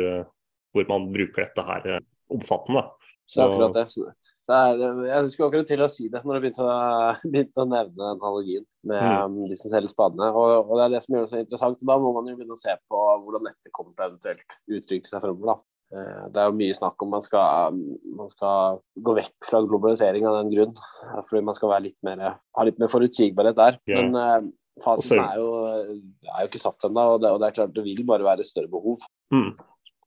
hvor 0.74 0.88
man 0.89 1.12
bruker 1.13 1.46
dette 1.46 1.65
her 1.65 1.98
omfattende. 2.34 2.88
Så... 3.27 3.39
Det 3.39 3.43
er 3.43 3.51
akkurat 3.51 3.77
det. 3.77 4.15
Så 4.48 4.55
er, 4.55 4.81
jeg 5.10 5.31
skulle 5.34 5.50
akkurat 5.50 5.67
til 5.67 5.81
å 5.84 5.89
si 5.91 6.05
det 6.12 6.22
når 6.24 6.38
du 6.38 6.43
begynte 6.46 6.65
begynte 7.34 7.63
å 7.63 7.67
nevne 7.67 8.12
analogien 8.13 8.63
med 8.88 9.01
mm. 9.03 9.15
Um, 9.25 9.39
de 9.50 9.57
som 9.60 9.74
selger 9.74 9.91
spadene. 9.91 10.29
Og, 10.31 10.51
og, 10.62 10.75
det 10.79 10.86
er 10.86 10.93
det 10.96 11.01
som 11.03 11.17
gjør 11.17 11.25
det 11.25 11.31
så 11.34 11.41
interessant. 11.41 11.81
Da 11.89 11.98
må 12.00 12.13
man 12.15 12.29
jo 12.31 12.38
begynne 12.38 12.55
å 12.55 12.62
se 12.62 12.75
på 12.88 13.01
hvordan 13.25 13.50
dette 13.50 13.74
kommer 13.75 13.91
til 13.98 14.07
eventuelt 14.07 14.60
uttrykke 14.77 15.12
seg 15.12 15.25
fremover. 15.25 15.51
da. 15.51 15.57
Eh, 15.98 16.24
det 16.31 16.39
er 16.43 16.48
jo 16.48 16.55
mye 16.62 16.77
snakk 16.79 17.03
om 17.03 17.12
man 17.15 17.24
skal, 17.24 17.81
man 18.19 18.31
skal 18.31 18.79
gå 19.03 19.17
vekk 19.19 19.50
fra 19.50 19.62
globalisering 19.67 20.27
av 20.29 20.39
den 20.39 20.53
grunn. 20.55 20.79
Fordi 21.27 21.43
man 21.50 21.57
skal 21.60 21.75
litt 21.84 22.00
mer, 22.07 22.24
ha 22.39 22.67
litt 22.67 22.79
mer 22.79 22.91
forutsigbarhet 22.91 23.60
der. 23.60 23.81
Yeah. 23.89 24.07
Men 24.07 24.53
fasen 24.84 25.22
er 25.24 25.39
jo, 25.41 25.51
er 25.67 26.43
jo, 26.46 26.48
ikke 26.48 26.62
satt 26.62 26.88
ennå, 26.88 27.03
og, 27.15 27.25
og, 27.25 27.39
det 27.41 27.50
er 27.50 27.55
klart 27.60 27.75
det 27.75 27.84
vil 27.86 28.03
bare 28.07 28.25
være 28.27 28.48
større 28.48 28.72
behov. 28.72 29.03
Mm. 29.34 29.51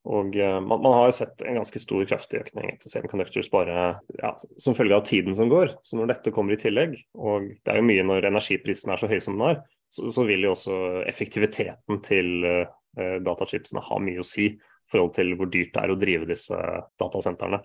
Og 0.09 0.33
uh, 0.33 0.57
man, 0.65 0.81
man, 0.81 0.95
har 0.95 1.09
jo 1.09 1.17
sett 1.19 1.43
en 1.45 1.59
ganske 1.59 1.81
stor 1.81 2.05
kraftig 2.09 2.39
økning 2.41 2.71
etter 2.71 2.89
semiconductors 2.89 3.51
bare 3.53 3.83
ja, 4.17 4.31
som 4.57 4.77
følge 4.77 4.97
av 4.97 5.05
tiden 5.05 5.37
som 5.37 5.51
går. 5.51 5.75
Så 5.85 5.99
når 5.99 6.15
dette 6.15 6.33
kommer 6.33 6.55
i 6.55 6.61
tillegg, 6.61 6.97
og 7.13 7.51
det 7.61 7.73
er 7.73 7.81
jo 7.81 7.87
mye 7.89 8.07
når 8.07 8.31
energiprisen 8.31 8.93
er 8.93 9.01
så 9.01 9.09
høy 9.11 9.19
som 9.21 9.37
den 9.37 9.51
er, 9.51 9.61
så, 9.91 10.07
så 10.09 10.25
vil 10.25 10.47
jo 10.47 10.55
også 10.55 10.79
effektiviteten 11.09 12.01
til 12.05 12.47
uh, 12.47 13.19
datachipsene 13.21 13.83
ha 13.85 14.01
mye 14.01 14.23
å 14.23 14.27
si 14.27 14.49
i 14.55 14.57
forhold 14.91 15.13
til 15.15 15.35
hvor 15.39 15.51
dyrt 15.51 15.71
det 15.75 15.85
er 15.85 15.93
å 15.93 15.99
drive 15.99 16.27
disse 16.27 16.57
datasentrene. 16.99 17.61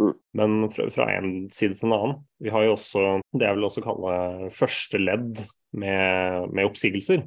Mm. 0.00 0.14
Men 0.38 0.54
fra, 0.72 0.86
fra 0.92 1.08
en 1.18 1.32
side 1.52 1.76
til 1.76 1.90
en 1.90 1.96
annen, 1.98 2.16
vi 2.40 2.52
har 2.54 2.64
jo 2.64 2.76
også 2.76 3.02
det 3.36 3.48
jeg 3.48 3.58
vil 3.58 3.68
også 3.68 3.84
kalle 3.84 4.14
første 4.54 5.00
ledd 5.02 5.42
med, 5.76 6.48
med 6.54 6.68
oppsigelser. 6.68 7.26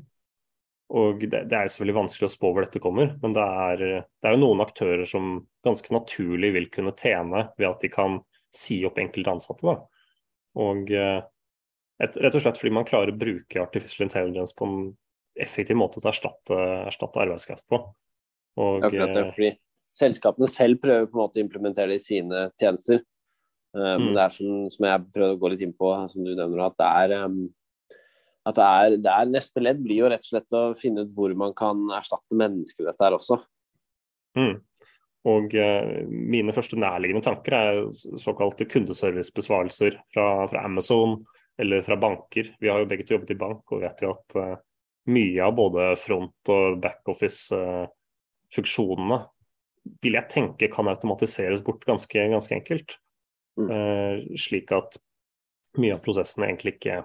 Og 0.94 1.18
det, 1.24 1.48
det, 1.50 1.58
er 1.58 1.70
selvfølgelig 1.72 1.98
vanskelig 1.98 2.27
å 2.27 2.34
spå 2.36 2.51
hvor 2.54 2.65
dette 2.65 2.82
kommer, 2.84 3.15
men 3.24 3.34
det 3.34 3.42
er, 3.42 3.80
det 3.82 4.27
er, 4.27 4.36
jo 4.36 4.42
noen 4.44 4.62
aktører 4.62 5.01
som 5.10 5.39
ganske 5.65 5.94
naturlig 5.96 6.51
vil 6.54 6.68
kunne 6.74 6.94
tjene 7.00 7.48
ved 7.58 7.70
at 7.72 7.82
de 7.82 7.89
kan 7.89 8.20
si 8.54 8.84
opp 8.86 9.00
enkelte 9.01 9.34
ansatte. 9.34 9.65
Da. 9.65 9.80
Og 10.62 10.94
eh, 10.94 11.18
et, 12.06 12.20
rett 12.22 12.38
og 12.38 12.44
slett 12.44 12.62
fordi 12.62 12.75
man 12.77 12.88
klarer 12.88 13.12
å 13.12 13.18
bruke 13.18 13.63
artificial 13.63 14.06
intelligence 14.06 14.54
på 14.56 14.70
en 14.70 14.77
effektiv 15.42 15.80
måte 15.80 16.00
til 16.00 16.08
å 16.08 16.13
erstatte, 16.13 16.62
erstatte 16.86 17.24
arbeidskraft 17.25 17.65
på. 17.72 17.82
Og, 18.62 18.86
Akkurat 18.86 19.15
det, 19.15 19.25
eh, 19.25 19.34
fordi 19.36 19.51
selskapene 19.96 20.51
selv 20.51 20.84
prøver 20.86 21.10
på 21.10 21.18
en 21.18 21.24
måte 21.25 21.42
å 21.42 21.46
implementere 21.48 21.96
det 21.96 22.00
i 22.00 22.06
sine 22.06 22.48
tjenester. 22.62 23.01
Mm. 23.75 24.06
Men 24.06 24.10
det 24.15 24.22
er 24.24 24.32
som, 24.32 24.65
som 24.72 24.86
jeg 24.88 25.08
prøvde 25.12 25.36
å 25.36 25.39
gå 25.39 25.51
litt 25.51 25.63
inn 25.65 25.75
på, 25.75 25.89
som 26.12 26.24
du 26.24 26.32
nevner, 26.32 26.62
at 26.70 26.77
det 26.80 26.92
er 27.01 27.25
um, 27.25 27.42
at 28.46 28.56
det 28.58 28.66
er, 28.66 28.98
det 29.02 29.12
er, 29.12 29.25
neste 29.34 29.62
ledd 29.64 29.80
blir 29.82 29.98
jo 30.04 30.10
rett 30.12 30.22
og 30.22 30.28
slett 30.30 30.58
å 30.58 30.78
finne 30.78 31.02
ut 31.06 31.14
hvor 31.16 31.32
man 31.38 31.54
kan 31.58 31.78
erstatte 31.98 32.38
mennesker 32.38 32.86
dette 32.86 33.06
her 33.06 33.14
også. 33.18 33.36
Mm. 34.38 34.56
Og 35.25 35.56
eh, 35.58 36.06
mine 36.06 36.54
første 36.54 36.78
nærliggende 36.78 37.25
tanker 37.25 37.54
er 37.58 37.90
såkalte 38.22 38.70
kundeservicebesvarelser 38.70 39.98
fra, 40.14 40.46
fra, 40.52 40.60
Amazon 40.68 41.25
eller 41.62 41.80
fra 41.86 41.96
banker. 41.98 42.46
Vi 42.62 42.70
har 42.70 42.80
jo 42.84 42.90
begge 42.92 43.06
to 43.08 43.14
jobbet 43.18 43.34
i 43.34 43.42
bank 43.42 43.64
og 43.74 43.82
vet 43.82 44.02
jo 44.06 44.10
at 44.14 44.28
eh, 44.38 44.58
mye 45.10 45.42
av 45.46 45.54
både 45.58 45.82
front- 45.98 46.50
og 46.54 46.66
backoffice-funksjonene 46.84 49.18
eh, 49.18 49.25
vil 50.02 50.18
jeg 50.18 50.32
tenke 50.34 50.70
kan 50.74 50.88
automatiseres 50.90 51.62
bort 51.66 51.86
ganske, 51.90 52.18
ganske 52.30 52.56
enkelt. 52.58 52.90
Mm. 53.58 53.70
Eh, 53.72 54.16
slik 54.42 54.72
at 54.75 54.98
mye 55.82 55.96
av 55.98 56.02
prosessene 56.06 56.46
egentlig 56.50 56.72
ikke 56.78 56.96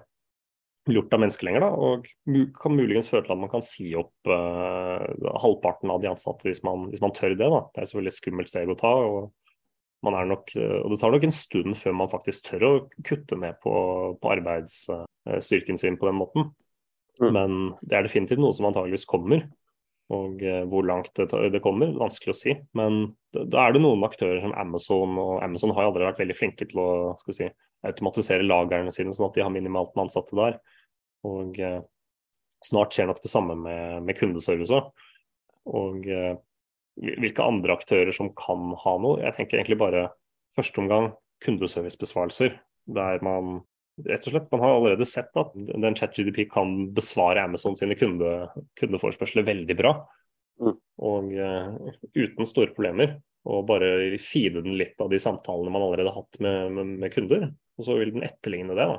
gjort 0.89 1.13
av 1.13 1.21
mennesker 1.23 1.49
lenger. 1.49 1.67
Da, 1.67 1.71
og 1.75 2.55
kan 2.63 2.77
muligens 2.77 3.11
føre 3.13 3.27
til 3.27 3.35
at 3.35 3.43
man 3.43 3.53
kan 3.53 3.65
si 3.65 3.91
opp 3.99 4.31
uh, 4.31 5.05
halvparten 5.43 5.93
av 5.93 6.01
de 6.03 6.09
ansatte 6.13 6.49
hvis 6.49 6.63
man, 6.67 6.89
hvis 6.93 7.03
man 7.05 7.15
tør 7.17 7.37
det. 7.37 7.51
Da. 7.51 7.61
Det 7.69 7.83
er 7.83 7.91
selvfølgelig 7.91 8.15
et 8.15 8.21
skummelt 8.21 8.53
steg 8.53 8.73
å 8.73 8.79
ta. 8.81 8.95
og 9.11 9.31
man 10.01 10.17
er 10.17 10.29
nok, 10.31 10.49
og 10.57 10.93
Det 10.95 10.97
tar 11.03 11.13
nok 11.13 11.25
en 11.27 11.35
stund 11.35 11.77
før 11.77 11.93
man 11.93 12.09
faktisk 12.09 12.47
tør 12.47 12.63
å 12.65 12.73
kutte 13.05 13.37
ned 13.37 13.59
på, 13.61 13.73
på 14.17 14.31
arbeidsstyrken 14.33 15.77
sin 15.77 15.99
på 16.01 16.09
den 16.09 16.17
måten. 16.17 16.47
Mm. 17.21 17.33
Men 17.37 17.59
det 17.85 17.99
er 17.99 18.07
definitivt 18.07 18.41
noe 18.41 18.57
som 18.57 18.71
antageligvis 18.71 19.05
kommer. 19.11 19.45
Og 20.11 20.43
uh, 20.43 20.64
hvor 20.71 20.87
langt 20.87 21.12
det, 21.14 21.29
det, 21.55 21.62
kommer, 21.62 21.93
vanskelig 21.99 22.35
å 22.35 22.38
si. 22.38 22.57
Men 22.79 23.02
da 23.31 23.67
er 23.67 23.76
det 23.76 23.83
noen 23.85 24.02
aktører 24.07 24.40
som 24.43 24.55
Amazon, 24.59 25.14
og 25.23 25.37
Amazon 25.45 25.75
har 25.76 25.87
aldri 25.87 26.09
vært 26.09 26.23
veldig 26.23 26.38
flinke 26.38 26.67
til 26.67 26.83
å 26.83 26.90
si, 27.31 27.47
automatisere 27.87 28.47
lagrene 28.47 28.93
sine, 28.95 29.14
sånn 29.14 29.31
at 29.31 29.38
de 29.38 29.45
har 29.45 29.55
minimalt 29.55 29.95
med 29.95 30.09
ansatte 30.09 30.37
der. 30.37 30.59
Og 31.29 31.59
eh, 31.61 31.81
snart 32.64 32.95
skjer 32.95 33.09
nok 33.11 33.23
det 33.23 33.33
samme 33.33 33.57
med, 33.57 34.02
med 34.07 34.19
kundeservice 34.19 34.75
òg. 34.76 34.90
Og 35.71 36.09
eh, 36.11 36.35
hvilke 37.00 37.45
andre 37.45 37.76
aktører 37.76 38.12
som 38.14 38.33
kan 38.37 38.75
ha 38.83 38.95
noe. 39.00 39.21
Jeg 39.25 39.37
tenker 39.37 39.61
egentlig 39.61 39.81
bare 39.81 40.09
første 40.55 40.83
omgang 40.83 41.11
kundeservicebesvarelser. 41.45 42.59
Der 42.90 43.23
man 43.25 43.61
rett 44.07 44.27
og 44.27 44.35
slett, 44.35 44.49
man 44.53 44.63
har 44.65 44.77
allerede 44.77 45.07
sett 45.09 45.35
at 45.41 45.57
den 45.57 45.97
ChatGDP 45.99 46.45
kan 46.53 46.91
besvare 46.97 47.45
Amazon 47.45 47.77
sine 47.79 47.97
kunde, 47.99 48.49
kundeforespørsler 48.81 49.47
veldig 49.49 49.77
bra. 49.79 49.95
Mm. 50.61 50.77
Og 51.11 51.35
uh, 51.37 51.93
uten 52.17 52.49
store 52.49 52.73
problemer. 52.75 53.19
Og 53.49 53.65
bare 53.69 54.19
feede 54.21 54.61
den 54.61 54.77
litt 54.77 55.01
av 55.01 55.09
de 55.09 55.17
samtalene 55.21 55.73
man 55.73 55.87
allerede 55.87 56.13
har 56.13 56.27
hatt 56.27 56.41
med, 56.45 56.75
med, 56.77 56.91
med 57.05 57.15
kunder. 57.15 57.47
Og 57.81 57.87
så 57.87 57.97
vil 57.97 58.13
den 58.13 58.27
etterligne 58.27 58.77
det. 58.77 58.85
da 58.85 58.99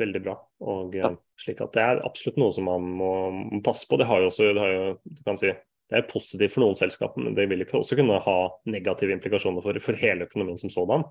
veldig 0.00 0.22
bra. 0.24 0.36
Og 0.66 0.94
ja. 0.96 1.10
Eh, 1.10 1.18
slik 1.40 1.60
at 1.64 1.74
Det 1.76 1.82
er 1.84 2.04
absolutt 2.06 2.38
noe 2.40 2.54
som 2.54 2.68
man 2.68 2.86
må, 3.00 3.10
må 3.30 3.60
passe 3.64 3.88
på. 3.88 3.98
Det 4.00 4.08
har 4.08 4.22
jo 4.22 4.30
også, 4.30 4.52
det, 4.52 4.62
har 4.62 4.72
jo, 4.74 4.86
du 5.04 5.22
kan 5.26 5.40
si, 5.40 5.52
det 5.90 5.98
er 5.98 6.08
positivt 6.10 6.54
for 6.54 6.64
noen 6.64 6.78
selskaper, 6.78 7.24
men 7.24 7.36
det 7.38 7.48
vil 7.50 7.64
ikke 7.64 7.80
også 7.80 7.98
kunne 7.98 8.20
ha 8.24 8.38
negative 8.70 9.16
implikasjoner 9.16 9.64
for, 9.64 9.80
for 9.82 10.00
hele 10.00 10.28
økonomien 10.28 10.60
som 10.60 10.72
sådan. 10.72 11.06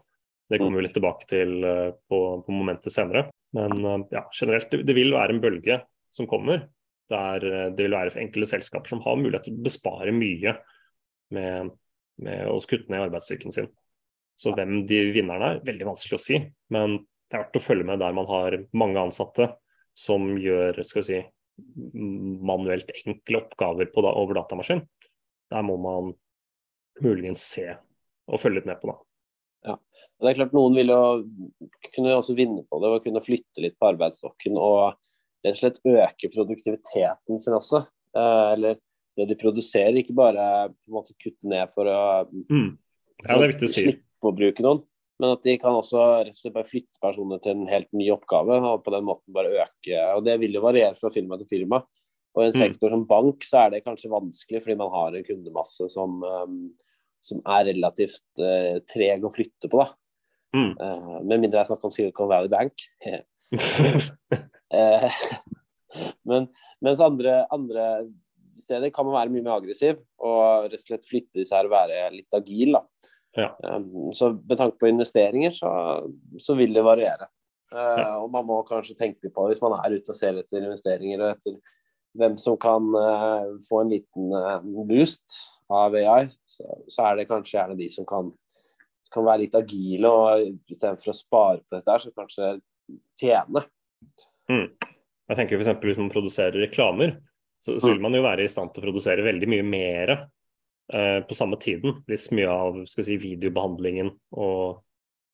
Det 0.50 0.58
kommer 0.58 0.80
vi 0.80 0.88
litt 0.88 0.96
tilbake 0.98 1.28
til 1.30 1.60
uh, 1.62 1.92
på, 2.10 2.20
på, 2.46 2.54
momentet 2.54 2.94
senere. 2.94 3.28
Men 3.58 3.76
uh, 3.86 4.00
ja, 4.14 4.24
generelt, 4.34 4.70
det, 4.72 4.84
det, 4.88 4.96
vil 4.98 5.14
være 5.14 5.36
en 5.36 5.42
bølge 5.44 5.80
som 6.14 6.30
kommer. 6.30 6.66
Der 7.10 7.46
uh, 7.46 7.68
det 7.76 7.86
vil 7.86 7.98
være 7.98 8.14
for 8.16 8.24
enkelte 8.24 8.50
selskaper 8.56 8.96
som 8.96 9.04
har 9.06 9.20
mulighet 9.20 9.50
til 9.50 9.60
å 9.60 9.68
bespare 9.68 10.16
mye 10.16 10.56
med, 11.36 11.74
med 12.26 12.50
å 12.50 12.58
kutte 12.66 12.90
ned 12.90 13.06
arbeidsstyrken 13.06 13.54
sin. 13.54 13.70
Så 14.40 14.56
hvem 14.56 14.86
de 14.90 15.04
vinnerne 15.14 15.54
er, 15.54 15.64
veldig 15.68 15.90
vanskelig 15.92 16.18
å 16.18 16.24
si. 16.24 16.40
Men 16.74 17.02
det 17.30 17.38
er 17.38 17.44
verdt 17.44 17.60
å 17.60 17.64
følge 17.64 17.86
med 17.86 18.02
der 18.02 18.16
man 18.18 18.30
har 18.30 18.56
mange 18.74 19.02
ansatte 19.02 19.52
som 20.00 20.32
gjør 20.40 20.80
skal 20.88 21.04
vi 21.04 21.08
si, 21.10 21.20
manuelt 22.50 22.90
enkle 23.04 23.42
oppgaver 23.44 23.92
på, 23.92 24.04
over 24.08 24.40
datamaskin. 24.40 24.82
Der 25.52 25.66
må 25.66 25.76
man 25.82 26.14
muligens 27.04 27.44
se 27.52 27.68
og 28.30 28.42
følge 28.42 28.62
litt 28.62 28.70
med 28.70 28.80
på. 28.82 28.94
da. 28.94 29.09
Og 30.20 30.26
det 30.26 30.32
er 30.34 30.40
klart 30.42 30.54
Noen 30.58 30.76
vil 30.76 30.92
jo 30.92 31.02
kunne 31.96 32.18
også 32.20 32.36
vinne 32.36 32.66
på 32.68 32.80
det 32.84 32.90
og 32.92 33.04
kunne 33.06 33.24
flytte 33.24 33.64
litt 33.64 33.78
på 33.80 33.88
arbeidsstokken 33.94 34.58
og 34.60 34.98
rett 35.46 35.56
og 35.56 35.60
slett 35.62 35.80
øke 35.88 36.30
produktiviteten 36.34 37.40
sin 37.40 37.56
også. 37.56 37.86
Eh, 38.16 38.48
eller 38.58 38.80
det 39.16 39.30
de 39.30 39.36
produserer, 39.40 39.96
ikke 40.00 40.16
bare 40.16 40.70
på 40.72 40.92
en 40.92 40.98
måte 41.00 41.16
kutte 41.20 41.48
ned 41.48 41.72
for 41.74 41.88
å 41.88 42.02
Mm. 42.52 42.78
Ja, 43.28 43.36
det 43.36 43.44
er 43.44 43.52
viktig 43.54 43.68
å 43.68 43.74
si. 43.74 43.82
slippe 43.88 44.28
å 44.28 44.36
bruke 44.36 44.64
noen. 44.64 44.84
Men 45.20 45.34
at 45.36 45.44
de 45.44 45.58
kan 45.60 45.76
også 45.76 46.00
rett 46.24 46.36
og 46.36 46.36
slett 46.40 46.54
bare 46.56 46.68
flytte 46.70 47.00
personene 47.04 47.42
til 47.44 47.52
en 47.52 47.68
helt 47.68 47.90
ny 47.92 48.10
oppgave 48.12 48.56
og 48.64 48.84
på 48.86 48.92
den 48.92 49.04
måten 49.04 49.34
bare 49.36 49.52
øke. 49.52 50.16
Og 50.16 50.24
det 50.24 50.38
vil 50.40 50.54
jo 50.56 50.62
variere 50.64 50.96
fra 50.96 51.10
firma 51.12 51.38
til 51.38 51.48
firma. 51.48 51.82
Og 52.36 52.44
i 52.44 52.46
en 52.48 52.54
Mm. 52.54 52.60
sektor 52.62 52.90
som 52.90 53.06
bank 53.06 53.42
så 53.44 53.66
er 53.66 53.70
det 53.72 53.84
kanskje 53.84 54.12
vanskelig 54.12 54.64
fordi 54.64 54.78
man 54.78 54.92
har 54.92 55.16
en 55.16 55.24
kundemasse 55.24 55.90
som, 55.92 56.24
um, 56.24 56.72
som 57.22 57.42
er 57.46 57.66
relativt 57.74 58.22
uh, 58.40 58.80
treg 58.88 59.24
å 59.24 59.34
flytte 59.34 59.68
på. 59.70 59.80
da. 59.84 59.94
Mm. 60.56 60.72
Uh, 60.80 61.20
med 61.24 61.44
mindre 61.44 61.62
jeg 61.62 61.70
snakker 61.70 61.90
om 61.90 61.94
Silicon 61.94 62.32
Valley 62.32 62.52
Bank. 62.52 62.88
Eh, 64.70 65.14
Men 66.30 66.44
mens 66.86 67.00
andre, 67.02 67.40
andre 67.50 67.86
steder 68.62 68.92
kan 68.94 69.08
man 69.08 69.16
være 69.16 69.32
mye 69.34 69.42
mer 69.48 69.56
aggressiv 69.56 69.96
og 70.22 70.68
rett 70.68 70.84
og 70.84 70.84
slett 70.92 71.08
flytte 71.10 71.40
disse 71.40 71.58
her 71.58 71.66
og 71.66 71.74
være 71.74 72.12
litt 72.14 72.38
agil. 72.38 72.78
da. 72.78 72.84
Ja. 73.34 73.48
Um, 73.66 74.12
så 74.14 74.30
med 74.38 74.60
tanke 74.60 74.78
på 74.78 74.92
investeringer, 74.92 75.56
så, 75.58 75.72
så 76.38 76.54
vil 76.60 76.78
det 76.78 76.86
variere. 76.86 77.32
Uh, 77.74 77.98
Ja. 77.98 78.06
Og 78.20 78.30
man 78.34 78.46
må 78.46 78.60
kanskje 78.70 79.00
tenke 79.00 79.34
på 79.34 79.48
hvis 79.50 79.64
man 79.66 79.80
er 79.80 79.98
ute 79.98 80.14
og 80.14 80.20
ser 80.22 80.38
etter 80.38 80.62
investeringer 80.62 81.26
og 81.26 81.34
etter 81.34 81.58
hvem 82.22 82.38
som 82.42 82.62
kan 82.62 82.94
få 83.66 83.82
en 83.82 83.92
liten 83.98 84.32
boost 84.90 85.42
av 85.70 85.98
AI, 85.98 86.30
så, 86.50 86.66
så 86.90 87.06
er 87.06 87.20
det 87.20 87.28
kanskje 87.30 87.58
gjerne 87.58 87.78
de 87.78 87.90
som 87.94 88.06
kan, 88.10 88.32
kan 89.12 89.26
være 89.26 89.44
litt 89.46 89.56
agile 89.58 90.10
og 90.10 90.44
istedenfor 90.70 91.12
å 91.14 91.18
spare 91.18 91.62
på 91.64 91.76
dette 91.78 91.92
her, 91.92 92.04
så 92.04 92.12
kanskje 92.16 92.52
tjene. 93.20 93.66
Jeg 94.50 95.38
tenker 95.38 95.60
f.eks. 95.60 95.76
hvis 95.86 96.02
man 96.02 96.10
produserer 96.14 96.58
reklamer, 96.64 97.18
så, 97.62 97.76
så 97.80 97.92
vil 97.92 98.02
man 98.02 98.16
jo 98.16 98.24
være 98.26 98.46
i 98.46 98.50
stand 98.52 98.72
til 98.74 98.82
å 98.82 98.88
produsere 98.88 99.26
veldig 99.26 99.50
mye 99.52 99.66
mer 99.68 100.14
eh, 100.94 101.20
på 101.28 101.38
samme 101.38 101.60
tiden. 101.62 102.00
Hvis 102.10 102.30
mye 102.34 102.50
av 102.50 102.80
si, 102.90 103.18
videobehandlingen 103.18 104.14
og 104.38 104.86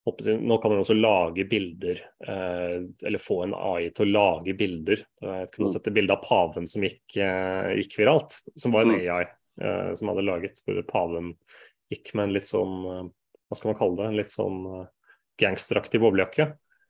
Nå 0.05 0.59
kan 0.61 0.69
man 0.69 0.83
også 0.83 0.93
lage 0.93 1.47
bilder, 1.49 1.97
eh, 2.29 2.75
eller 3.09 3.17
få 3.17 3.39
en 3.41 3.55
AI 3.57 3.87
til 3.89 4.05
å 4.05 4.11
lage 4.11 4.53
bilder. 4.53 4.99
Jeg 5.17 5.47
kunne 5.49 5.65
Mm. 5.65 5.71
sett 5.73 5.87
et 5.89 5.95
bilde 5.95 6.13
av 6.13 6.21
paven 6.21 6.67
som 6.69 6.83
gikk, 6.85 7.17
eh, 7.17 7.71
gikk 7.79 7.95
viralt, 7.97 8.35
som 8.55 8.71
var 8.71 8.83
en 8.85 8.91
Mm. 8.91 8.99
AI 9.01 9.25
eh, 9.65 9.95
som 9.95 10.11
hadde 10.11 10.21
laget, 10.27 10.59
hvor 10.61 10.77
paven 10.85 11.33
gikk 11.89 12.13
med 12.13 12.27
en 12.27 12.33
litt 12.33 12.45
sånn 12.45 13.09
Hva 13.55 13.61
skal 13.61 13.71
man 13.71 13.77
kalle 13.79 13.95
det? 13.95 14.07
En 14.09 14.17
litt 14.19 14.33
sånn 14.33 14.57
eh, 14.67 14.87
gangsteraktig 15.39 16.01
boblejakke. 16.03 16.49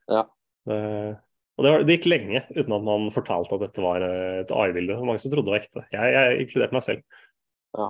Ja. 0.09 0.23
Eh, 0.65 1.11
og 1.55 1.63
det, 1.63 1.71
var, 1.71 1.83
det 1.85 1.97
gikk 1.99 2.07
lenge 2.09 2.41
uten 2.55 2.73
at 2.73 2.87
man 2.87 3.05
fortalte 3.13 3.53
at 3.53 3.67
dette 3.67 3.83
var 3.85 4.01
eh, 4.01 4.39
et 4.41 4.53
AI-bilde. 4.55 4.97
Mange 5.05 5.21
som 5.21 5.29
trodde 5.29 5.45
det 5.51 5.53
var 5.53 5.61
ekte. 5.61 5.83
Jeg, 5.93 6.15
jeg 6.17 6.39
inkluderte 6.41 6.77
meg 6.77 6.85
selv. 6.87 7.21
Ja. 7.77 7.87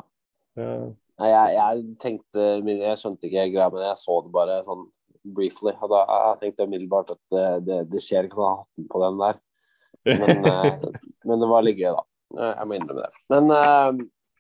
Nei, 1.16 1.30
jeg, 1.30 1.56
jeg 1.56 1.82
tenkte 2.02 2.46
Jeg 2.68 3.00
skjønte 3.00 3.28
ikke 3.28 3.48
greia, 3.54 3.70
men 3.72 3.84
jeg 3.86 4.00
så 4.02 4.20
det 4.26 4.34
bare 4.36 4.60
sånn 4.68 4.84
briefly. 5.38 5.72
Og 5.80 5.94
da 5.94 6.02
jeg 6.04 6.42
tenkte 6.44 6.68
umiddelbart 6.68 7.16
at 7.16 7.22
det, 7.32 7.46
det, 7.70 7.80
det 7.94 8.04
skjer 8.04 8.28
ikke 8.28 8.42
noe 8.42 8.50
ha 8.50 8.58
hatten 8.60 8.90
på 8.92 9.04
den 9.06 9.22
der. 9.24 9.40
Men, 10.20 10.44
men 11.32 11.42
det 11.42 11.50
var 11.50 11.64
litt 11.64 11.80
gøy, 11.80 11.94
da. 11.96 12.04
Jeg 12.36 12.68
må 12.68 12.76
innrømme 12.76 13.06
det. 13.06 13.24
Men, 13.32 13.48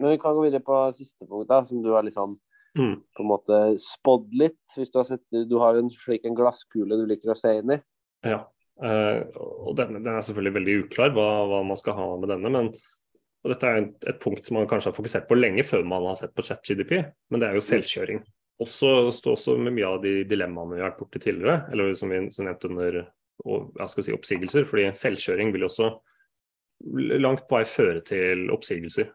men 0.04 0.12
vi 0.12 0.20
kan 0.20 0.36
gå 0.36 0.44
videre 0.44 0.66
på 0.66 0.82
siste 0.98 1.24
punkt, 1.24 1.48
da, 1.48 1.64
som 1.64 1.80
du 1.82 1.94
har 1.96 2.04
liksom 2.04 2.36
mm, 2.78 2.96
på 3.16 3.24
en 3.24 3.30
måte 3.30 3.62
spådd 3.82 4.34
litt. 4.38 4.62
Hvis 4.76 4.92
du 4.94 5.00
har 5.02 5.08
sett 5.08 5.24
Du 5.50 5.58
har 5.62 5.76
jo 5.76 5.86
en 5.86 5.94
slik 5.94 6.28
en 6.28 6.38
glasskule 6.38 7.00
du 7.00 7.06
liker 7.10 7.34
å 7.34 7.40
se 7.40 7.58
inn 7.62 7.78
i. 7.78 7.82
ja. 8.28 8.44
Eh, 8.84 9.22
og 9.40 9.78
den, 9.80 10.02
den 10.02 10.10
er 10.12 10.24
selvfølgelig 10.28 10.52
veldig 10.58 10.74
uklar 10.82 11.14
hva, 11.16 11.28
hva 11.48 11.62
man 11.64 11.78
skal 11.80 11.96
ha 11.96 12.08
med 12.20 12.28
denne. 12.34 12.50
men 12.52 12.74
og 13.46 13.52
Dette 13.54 13.70
er 13.70 13.84
et, 13.84 14.08
et 14.10 14.18
punkt 14.20 14.48
som 14.48 14.58
man 14.58 14.66
kanskje 14.68 14.90
har 14.90 14.98
fokusert 14.98 15.28
på 15.30 15.38
lenge 15.38 15.64
før 15.64 15.86
man 15.88 16.08
har 16.10 16.18
sett 16.18 16.34
på 16.36 16.44
ChatGDP, 16.44 16.96
men 17.30 17.42
det 17.42 17.48
er 17.48 17.60
jo 17.60 17.62
selvkjøring. 17.64 18.24
Også 18.66 18.90
står 19.14 19.36
også 19.36 19.54
med 19.62 19.76
mye 19.76 19.92
av 19.92 20.00
de 20.02 20.14
dilemmaene 20.26 20.74
vi 20.74 20.82
har 20.82 20.90
vært 20.90 21.04
borti 21.04 21.22
tidligere, 21.22 21.60
eller 21.70 21.94
som 21.96 22.10
vi 22.10 22.24
som 22.34 22.48
nevnte 22.50 22.72
under 22.72 22.98
og, 23.46 23.78
si, 23.92 24.16
oppsigelser. 24.16 24.66
fordi 24.66 24.88
selvkjøring 24.98 25.54
vil 25.54 25.68
jo 25.68 25.70
også 25.70 25.92
langt 27.22 27.46
på 27.46 27.60
vei 27.60 27.68
føre 27.70 28.02
til 28.08 28.48
oppsigelser. 28.56 29.12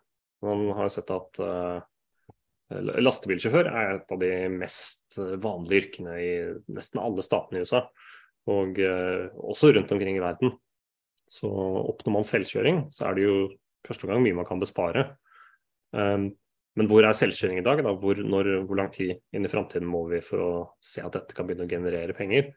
Man 0.47 0.69
har 0.79 0.93
sett 0.95 1.11
at 1.11 1.43
eh, 1.43 1.83
lastebilsjåfør 2.71 3.69
er 3.69 3.97
et 3.97 4.13
av 4.15 4.21
de 4.23 4.33
mest 4.53 5.19
eh, 5.19 5.37
vanlige 5.43 5.85
yrkene 5.85 6.17
i 6.23 6.33
nesten 6.71 7.03
alle 7.03 7.25
statene 7.27 7.61
i 7.61 7.67
USA, 7.67 7.85
og 8.51 8.79
eh, 8.83 9.31
også 9.35 9.73
rundt 9.75 9.95
omkring 9.95 10.19
i 10.19 10.23
verden. 10.23 10.55
Så 11.31 11.51
oppnår 11.51 12.17
man 12.19 12.27
selvkjøring, 12.27 12.85
så 12.95 13.09
er 13.09 13.17
det 13.17 13.27
jo 13.27 13.35
første 13.87 14.11
gang 14.11 14.23
mye 14.23 14.39
man 14.39 14.49
kan 14.49 14.63
bespare. 14.63 15.13
Um, 15.95 16.31
men 16.79 16.89
hvor 16.91 17.07
er 17.07 17.15
selvkjøring 17.15 17.61
i 17.61 17.67
dag? 17.67 17.83
Da? 17.87 17.93
Hvor, 17.99 18.19
når, 18.19 18.51
hvor 18.67 18.79
lang 18.79 18.91
tid 18.95 19.17
inn 19.35 19.47
i 19.47 19.51
framtiden 19.51 19.89
må 19.91 20.05
vi 20.11 20.21
for 20.23 20.43
å 20.43 20.51
se 20.83 21.03
at 21.07 21.15
dette 21.15 21.35
kan 21.35 21.47
begynne 21.47 21.67
å 21.67 21.71
generere 21.71 22.17
penger? 22.19 22.53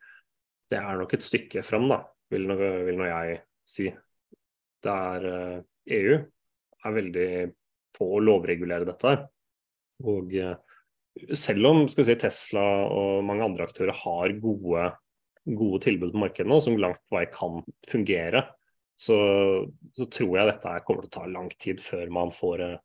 Det 0.69 0.79
er 0.79 0.97
nok 0.97 1.13
et 1.13 1.25
stykke 1.25 1.61
frem, 1.65 1.85
da, 1.89 1.99
vil 2.33 2.45
nå, 2.49 2.57
vil 2.57 2.97
nå 2.97 3.09
jeg 3.09 3.39
si. 3.65 3.87
Det 4.83 4.93
er 4.93 5.27
EU 5.97 6.17
er 6.83 6.97
veldig 6.97 7.29
på 7.93 8.09
å 8.15 8.21
lovregulere 8.23 8.89
dette 8.89 9.09
her. 9.09 9.25
Og 10.03 10.33
uh, 10.33 10.55
selv 11.37 11.69
om 11.69 11.83
vi 11.85 12.05
si, 12.07 12.17
Tesla 12.19 12.65
og 12.89 13.23
mange 13.27 13.45
andre 13.45 13.67
aktører 13.67 13.95
har 14.03 14.35
gode, 14.41 14.89
gode 15.45 15.81
tilbud 15.85 16.13
på 16.15 16.23
markedet 16.25 16.49
nå, 16.49 16.59
som 16.63 16.79
langt 16.81 17.01
på 17.07 17.19
vei 17.19 17.27
kan 17.31 17.61
fungere, 17.89 18.47
så, 18.99 19.17
så 19.97 20.07
tror 20.13 20.37
jeg 20.37 20.49
dette 20.51 20.79
kommer 20.87 21.05
til 21.05 21.11
å 21.11 21.15
ta 21.17 21.29
lang 21.29 21.49
tid 21.59 21.81
før 21.81 22.11
man 22.13 22.33
får 22.33 22.65
uh, 22.65 22.81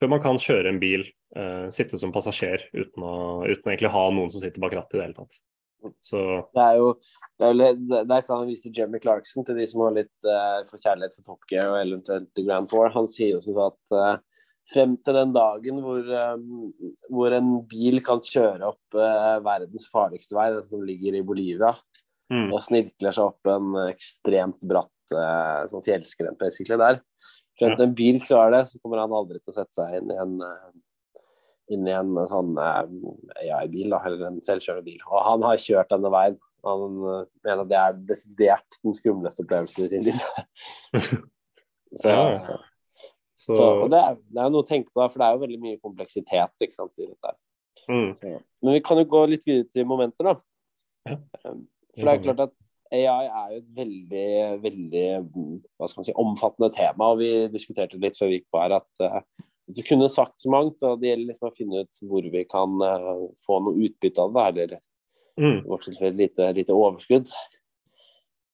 før 0.00 0.14
man 0.14 0.22
kan 0.24 0.40
kjøre 0.40 0.72
en 0.72 0.80
bil, 0.80 1.04
uh, 1.36 1.68
sitte 1.74 1.98
som 2.00 2.12
passasjer 2.14 2.64
uten 2.72 3.04
å, 3.04 3.14
uten 3.44 3.66
å 3.68 3.72
egentlig 3.72 3.92
ha 3.92 4.04
noen 4.16 4.32
som 4.32 4.42
sitter 4.42 4.62
bak 4.62 4.76
rattet 4.76 4.96
i 4.96 5.00
det 5.00 5.08
hele 5.08 5.18
tatt. 5.18 5.40
Så 6.04 6.20
Det 6.52 6.64
er 6.64 6.76
jo 6.76 6.88
det 7.40 7.46
er 7.46 7.52
jo, 7.54 7.76
Der 7.88 8.24
kan 8.26 8.42
jeg 8.42 8.50
vise 8.50 8.66
til 8.66 8.74
Jeremy 8.76 8.98
Clarkson, 9.00 9.44
til 9.48 9.56
de 9.56 9.66
som 9.68 9.84
har 9.86 9.94
litt 9.96 10.28
uh, 10.28 10.64
forkjærlighet 10.68 11.16
for 11.16 11.28
Top 11.28 11.46
Gear 11.48 11.70
og 11.72 11.78
eventuelt 11.80 12.42
Grand 12.44 12.68
Tour. 12.68 12.90
Han 12.96 13.08
sier 13.12 13.36
jo 13.36 13.44
som 13.44 13.60
at 13.64 13.94
uh, 13.96 14.16
frem 14.70 14.96
til 15.02 15.16
den 15.16 15.32
dagen 15.34 15.80
hvor, 15.84 16.08
hvor 17.10 17.36
en 17.36 17.52
bil 17.70 18.00
kan 18.06 18.22
kjøre 18.24 18.70
opp 18.70 18.98
uh, 18.98 19.38
verdens 19.44 19.88
farligste 19.92 20.36
vei, 20.36 20.50
den 20.54 20.66
som 20.68 20.84
ligger 20.86 21.18
i 21.18 21.24
Bolivia, 21.26 21.72
mm, 22.32 22.48
og 22.50 22.62
snirkler 22.64 23.16
seg 23.16 23.32
opp 23.32 23.50
en 23.50 23.72
ekstremt 23.88 24.62
bratt 24.70 25.16
uh, 25.16 25.66
sånn 25.70 25.86
fjellskrent 25.86 26.38
basically 26.40 26.78
der. 26.80 27.00
Frem 27.60 27.74
til 27.76 27.88
en 27.88 27.96
bil 27.96 28.20
klarer 28.24 28.60
det, 28.60 28.62
så 28.70 28.80
kommer 28.80 29.02
han 29.02 29.16
aldri 29.16 29.40
til 29.40 29.52
å 29.52 29.58
sette 29.58 29.76
seg 29.76 29.98
inn 29.98 30.14
i 30.14 30.20
en 30.20 30.38
inn 31.70 31.84
i 31.86 31.92
en 31.94 32.16
sånn 32.26 32.56
AI-bil, 32.58 33.92
eller 33.94 34.24
en 34.26 34.40
selvkjørende 34.42 34.82
bil. 34.88 35.02
Og 35.06 35.20
han 35.22 35.44
har 35.46 35.60
kjørt 35.62 35.92
denne 35.92 36.10
veien. 36.10 36.38
Han 36.66 36.96
mener 37.46 37.68
det 37.70 37.78
er 37.78 38.00
desidert 38.08 38.80
den 38.82 38.96
skumleste 38.96 39.44
opplevelsen 39.44 39.86
i 39.86 39.92
sin 39.92 40.08
liv. 40.08 40.24
så, 42.00 42.10
Ja. 42.10 42.58
Så, 43.40 43.56
så, 43.56 43.66
og 43.84 43.90
det 43.92 44.00
er, 44.04 44.16
det 44.28 44.42
er 44.44 44.52
noe 44.52 44.64
å 44.64 44.68
tenke 44.68 44.92
på, 44.92 45.00
for 45.02 45.20
det 45.20 45.26
er 45.26 45.36
jo 45.36 45.44
veldig 45.44 45.60
mye 45.62 45.80
kompleksitet 45.80 46.64
ikke 46.66 46.76
sant, 46.76 46.92
i 47.00 47.08
dette. 47.08 47.34
mm, 47.88 48.10
Så, 48.20 48.32
men 48.60 48.76
vi 48.76 48.82
kan 48.84 49.00
jo 49.00 49.06
gå 49.08 49.22
litt 49.30 49.46
videre 49.48 49.68
til 49.72 49.86
momenter, 49.88 50.32
da. 50.32 50.34
Ja. 51.08 51.16
Um, 51.48 51.62
For 51.96 52.06
det 52.06 52.12
er 52.12 52.24
klart 52.26 52.42
at 52.44 52.56
AI 52.90 53.26
er 53.26 53.52
jo 53.52 53.60
et 53.60 53.70
veldig, 53.78 54.26
veldig 54.64 55.04
hva 55.78 55.88
skal 55.88 56.00
man 56.00 56.08
si, 56.08 56.16
omfattende 56.18 56.70
tema. 56.74 57.12
og 57.12 57.20
Vi 57.22 57.30
diskuterte 57.52 57.98
litt 58.02 58.18
før 58.18 58.30
vi 58.30 58.40
gikk 58.40 58.48
på 58.50 58.60
her 58.62 58.76
at 58.80 59.04
uh, 59.04 59.20
vi 59.70 59.84
kunne 59.86 60.10
sagt 60.10 60.42
så 60.42 60.50
mangt. 60.52 60.82
og 60.82 61.00
Det 61.00 61.12
gjelder 61.12 61.30
liksom 61.30 61.50
å 61.50 61.54
finne 61.56 61.84
ut 61.84 62.02
hvor 62.10 62.26
vi 62.34 62.44
kan 62.50 62.76
uh, 62.82 63.26
få 63.46 63.60
noe 63.64 63.86
utbytte 63.86 64.26
av 64.26 64.34
det, 64.34 64.66
eller 64.66 64.82
mm, 65.38 65.58
i 65.62 65.70
vårt 65.70 65.86
tilfelle 65.88 66.18
lite, 66.18 66.50
lite 66.58 66.76
overskudd. 66.76 67.30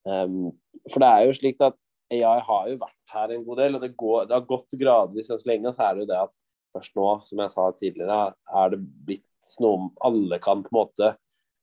Um, 0.06 0.52
for 0.92 1.02
det 1.02 1.10
er 1.10 1.26
jo 1.26 1.38
slik 1.40 1.64
at 1.64 1.78
AI 2.14 2.38
har 2.46 2.68
jo 2.70 2.78
vært 2.84 2.95
her 3.14 3.32
en 3.32 3.44
god 3.46 3.60
del, 3.62 3.76
og 3.76 3.84
det, 3.84 3.92
går, 3.98 4.26
det 4.26 4.36
har 4.36 4.48
gått 4.48 4.76
gradvis 4.80 5.30
ganske 5.30 5.48
lenge. 5.50 5.72
Så 5.74 5.84
er 5.86 5.94
det 5.94 6.04
jo 6.04 6.10
det 6.10 6.18
at 6.24 6.34
først 6.76 6.96
nå, 6.98 7.06
som 7.28 7.42
jeg 7.42 7.54
sa 7.54 7.68
tidligere, 7.76 8.18
er 8.62 8.74
det 8.74 8.80
blitt 9.08 9.24
noe 9.62 9.90
alle 10.04 10.40
kan 10.42 10.64
på 10.64 10.72
en 10.72 10.78
måte 10.80 11.12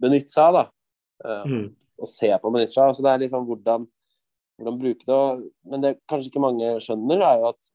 benytte 0.01 0.33
seg 0.33 0.49
av. 0.49 0.59
da. 0.59 0.63
Uh, 1.23 1.43
mm, 1.47 1.67
og 2.03 2.09
se 2.09 2.31
på 2.39 2.53
benytte 2.53 2.75
seg 2.75 2.87
av. 2.87 2.95
Så 2.97 3.05
det 3.05 3.11
er 3.13 3.23
liksom 3.25 3.47
hvordan, 3.49 3.87
hvordan 4.57 4.81
bruke 4.81 5.09
det. 5.09 5.49
Men 5.71 5.85
det 5.85 5.95
kanskje 6.11 6.31
ikke 6.31 6.45
mange 6.45 6.73
skjønner, 6.83 7.23
er 7.27 7.43
jo 7.43 7.51
at 7.53 7.71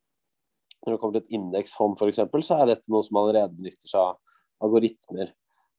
når 0.85 0.95
det 0.95 1.01
kommer 1.03 1.19
til 1.19 1.25
et 1.25 1.39
indeksfond 1.39 1.99
f.eks., 1.99 2.23
så 2.47 2.61
er 2.61 2.73
dette 2.73 2.93
noe 2.93 3.05
som 3.07 3.19
allerede 3.21 3.57
benytter 3.57 3.91
seg 3.91 4.03
av 4.03 4.67
algoritmer. 4.67 5.33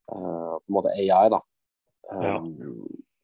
Uh, 0.10 0.58
på 0.58 0.66
en 0.72 0.80
måte 0.80 0.96
AI, 0.96 1.30
da. 1.34 1.44
Ja. 2.10 2.40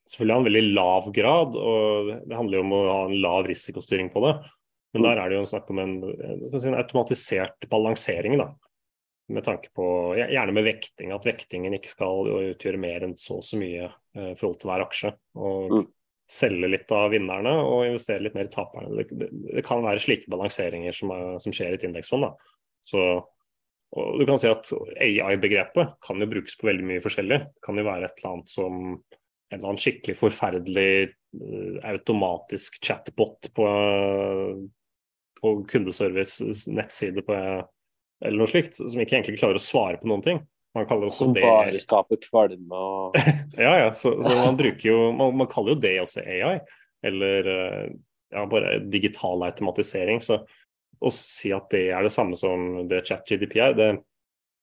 Selvfølgelig 0.06 0.36
har 0.36 0.44
en 0.44 0.50
veldig 0.50 0.64
lav 0.78 1.08
grad, 1.16 1.56
og 1.58 2.12
det 2.30 2.38
handler 2.38 2.60
jo 2.60 2.64
om 2.68 2.74
å 2.78 2.84
ha 2.92 3.00
en 3.08 3.18
lav 3.24 3.48
risikostyring 3.50 4.12
på 4.14 4.22
det. 4.28 4.36
Men 4.94 5.04
der 5.04 5.20
er 5.20 5.32
det 5.32 5.40
jo 5.40 5.48
snakk 5.50 5.72
om 5.74 5.80
en, 5.82 5.96
si, 6.46 6.68
en 6.70 6.78
automatisert 6.78 7.66
balansering, 7.72 8.38
da. 8.40 8.52
Med 9.34 9.42
tanke 9.44 9.72
på, 9.74 9.86
Gjerne 10.20 10.54
med 10.54 10.68
vekting, 10.68 11.10
at 11.16 11.26
vektingen 11.26 11.74
ikke 11.74 11.90
skal 11.96 12.30
utgjøre 12.30 12.78
mer 12.80 13.08
enn 13.08 13.16
så 13.18 13.40
og 13.40 13.48
så 13.48 13.58
mye 13.58 13.88
eh, 13.90 14.30
i 14.30 14.36
forhold 14.38 14.60
til 14.62 14.70
hver 14.70 14.84
aksje. 14.86 15.12
Og 15.42 15.74
Mm. 15.74 15.88
selge 16.30 16.70
litt 16.70 16.92
av 16.94 17.12
vinnerne 17.14 17.52
og 17.66 17.84
investere 17.86 18.24
litt 18.24 18.38
mer 18.38 18.48
i 18.48 18.54
taperne. 18.54 18.94
Det, 18.98 19.08
det, 19.18 19.28
det 19.58 19.66
kan 19.66 19.84
være 19.86 20.02
slike 20.02 20.30
balanseringer 20.32 20.94
som, 20.96 21.12
er, 21.14 21.36
som 21.42 21.54
skjer 21.54 21.74
i 21.74 21.80
et 21.80 21.86
indeksfond. 21.90 22.26
Da. 22.30 22.56
Så, 22.86 23.02
og 23.98 24.16
du 24.22 24.26
kan 24.30 24.40
si 24.42 24.50
at 24.50 24.70
AI-begrepet 25.02 25.98
kan 26.06 26.22
jo 26.22 26.30
brukes 26.30 26.58
på 26.62 26.70
veldig 26.70 26.88
mye 26.94 27.04
forskjellig. 27.04 27.42
Det 27.50 27.66
kan 27.66 27.78
jo 27.82 27.86
være 27.90 28.08
et 28.10 28.18
eller 28.22 28.32
annet 28.38 28.54
som 28.54 28.80
en 29.52 29.58
eller 29.60 29.70
annen 29.70 29.82
skikkelig 29.82 30.18
forferdelig 30.20 30.90
uh, 31.42 31.78
automatisk 31.92 32.80
chatbot 32.84 33.52
på, 33.56 33.68
på 35.42 35.54
kundeservice 35.70 36.66
nettside 36.72 37.24
på, 37.28 37.38
eller 38.26 38.42
noe 38.42 38.50
slikt, 38.50 38.80
som 38.80 39.02
ikke 39.02 39.20
egentlig 39.20 39.40
klarer 39.40 39.60
å 39.60 39.66
svare 39.66 40.02
på 40.02 40.10
noen 40.10 40.26
ting. 40.26 40.44
Man 40.76 40.88
kaller 40.90 41.08
også 41.08 41.30
Som 41.30 41.36
det 41.36 41.44
bare 41.46 41.80
skaper 41.80 42.20
kvalme 42.20 42.80
og 42.80 43.16
Ja, 43.66 43.78
ja. 43.80 43.92
Så, 43.96 44.18
så 44.20 44.34
man 44.36 44.58
bruker 44.60 44.90
jo 44.90 44.98
man, 45.16 45.38
man, 45.40 45.48
kaller 45.52 45.76
jo 45.76 45.82
det 45.86 45.94
også 46.02 46.26
AI. 46.28 46.58
Eller 47.06 47.48
eh, 47.48 47.86
ja, 48.36 48.44
bare 48.52 48.80
digital 48.92 49.46
automatisering. 49.48 50.20
Så 50.26 50.42
å 51.00 51.12
si 51.14 51.54
at 51.56 51.70
det 51.72 51.88
er 51.96 52.04
det 52.04 52.12
samme 52.12 52.36
som 52.36 52.84
det 52.92 53.06
chat-GDP 53.08 53.56
er, 53.62 53.78
det, 53.78 53.90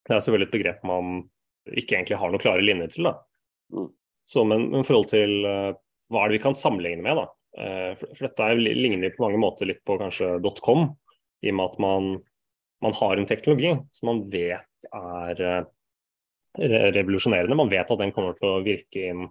det, 0.04 0.12
er 0.12 0.20
selvfølgelig 0.20 0.50
et 0.50 0.56
begrep 0.56 0.86
man 0.88 1.22
ikke 1.70 1.96
egentlig 1.96 2.18
har 2.20 2.32
noen 2.32 2.42
klare 2.42 2.64
linjer 2.64 2.92
til. 2.92 3.08
da. 3.08 3.14
Mm. 3.72 3.88
Så, 4.32 4.44
men 4.48 4.70
i 4.70 4.82
forhold 4.86 5.10
til 5.12 5.34
uh, 5.44 5.72
hva 6.12 6.24
er 6.24 6.30
det 6.30 6.38
vi 6.38 6.44
kan 6.46 6.56
sammenligne 6.56 7.04
med, 7.04 7.20
da. 7.20 7.26
Uh, 7.52 7.92
for, 8.00 8.14
for, 8.14 8.26
dette 8.26 8.48
er, 8.48 8.62
ligner 8.62 9.12
på 9.12 9.26
mange 9.26 9.40
måter 9.42 9.68
litt 9.68 9.82
på 9.88 9.98
kanskje 10.00 10.38
.com, 10.62 10.88
i 11.42 11.52
og 11.52 11.58
med 11.58 11.68
at 11.68 11.82
man, 11.82 12.08
man 12.86 12.96
har 12.96 13.18
en 13.18 13.28
teknologi 13.28 13.74
som 13.92 14.12
man 14.12 14.24
vet 14.32 14.88
er 14.88 15.44
uh, 15.44 15.62
revolusjonerende. 16.56 17.58
Man 17.58 17.72
vet 17.72 17.92
at 17.92 18.00
den 18.00 18.14
kommer 18.14 18.36
til 18.38 18.50
å 18.50 18.64
virke 18.64 19.06
inn 19.12 19.28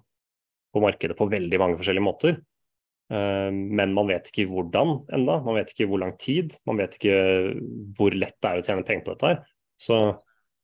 på 0.71 0.81
markedet 0.83 1.17
på 1.19 1.29
veldig 1.31 1.59
mange 1.59 1.77
forskjellige 1.79 2.05
måter. 2.05 2.39
Eh, 3.11 3.49
men 3.51 3.93
man 3.95 4.07
vet 4.09 4.29
ikke 4.31 4.47
hvordan 4.51 5.01
enda. 5.13 5.39
Man 5.43 5.57
vet 5.59 5.73
ikke 5.73 5.89
hvor 5.91 6.01
lang 6.03 6.15
tid. 6.21 6.55
Man 6.69 6.79
vet 6.79 6.97
ikke 6.97 7.17
hvor 7.97 8.15
lett 8.15 8.37
det 8.39 8.51
er 8.51 8.61
å 8.61 8.67
tjene 8.67 8.85
penger 8.87 9.05
på 9.05 9.15
dette. 9.15 9.31
her. 9.33 9.41
Så, 9.81 9.97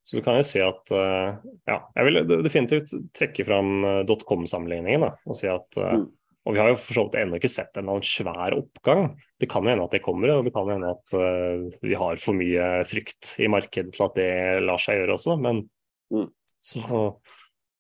så 0.07 0.15
du 0.15 0.23
kan 0.23 0.37
jo 0.39 0.45
si 0.47 0.61
at 0.63 0.91
eh, 0.95 1.39
ja, 1.67 1.81
Jeg 1.97 2.07
vil 2.07 2.19
definitivt 2.45 2.93
trekke 3.17 3.43
fram 3.47 3.73
eh, 3.83 4.13
com-sammenligningen 4.23 5.03
og 5.03 5.35
si 5.35 5.49
at 5.51 5.75
mm. 5.75 6.07
Og 6.47 6.53
vi 6.55 6.61
har 6.61 6.69
jo 6.71 6.77
for 6.79 6.95
så 6.95 7.03
vidt 7.03 7.15
ennå 7.19 7.39
ikke 7.41 7.49
sett 7.51 7.75
en 7.75 7.89
annen 7.91 8.05
svær 8.07 8.53
oppgang. 8.55 9.09
Det 9.35 9.49
kan 9.51 9.65
jo 9.67 9.73
hende 9.73 9.83
at 9.83 9.91
det 9.97 9.99
kommer, 10.05 10.31
og 10.31 10.45
det 10.45 10.53
kan 10.55 10.63
jo 10.63 10.77
hende 10.77 10.93
at 10.93 11.73
vi 11.83 11.97
har 11.99 12.21
for 12.23 12.39
mye 12.39 12.69
frykt 12.87 13.33
i 13.43 13.49
markedet 13.51 13.91
til 13.91 14.05
at 14.05 14.15
det 14.15 14.29
lar 14.63 14.79
seg 14.79 15.01
gjøre 15.01 15.17
også. 15.17 15.35
Men 15.43 15.59
mm. 16.07 16.29
Så 16.63 16.85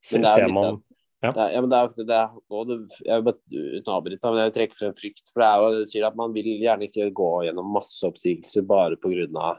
se, 0.03 0.19
ser 0.19 0.51
man 0.51 0.81
ja. 1.23 1.31
Det 1.33 1.41
er, 1.41 1.53
ja, 1.55 1.61
men 1.63 1.71
det 1.71 1.77
er, 1.77 1.87
det 1.87 1.95
ikke 1.95 2.09
det, 2.11 2.97
jeg 3.07 3.15
vil 3.15 3.23
bare 3.25 3.39
uten 3.49 3.89
å 3.89 3.95
avbryte, 3.95 4.31
men 4.31 4.43
jeg 4.43 4.53
trekker 4.53 4.77
frem 4.77 4.97
frykt. 4.99 5.31
For 5.31 5.41
det 5.41 5.47
er 5.47 5.63
jo, 5.63 5.69
det 5.79 5.87
sier 5.89 6.05
at 6.05 6.19
man 6.19 6.35
vil 6.35 6.49
gjerne 6.51 6.85
ikke 6.85 7.07
gå 7.17 7.29
gjennom 7.47 7.71
masseoppsigelser 7.73 8.67
bare 8.69 8.99
pga. 9.01 9.55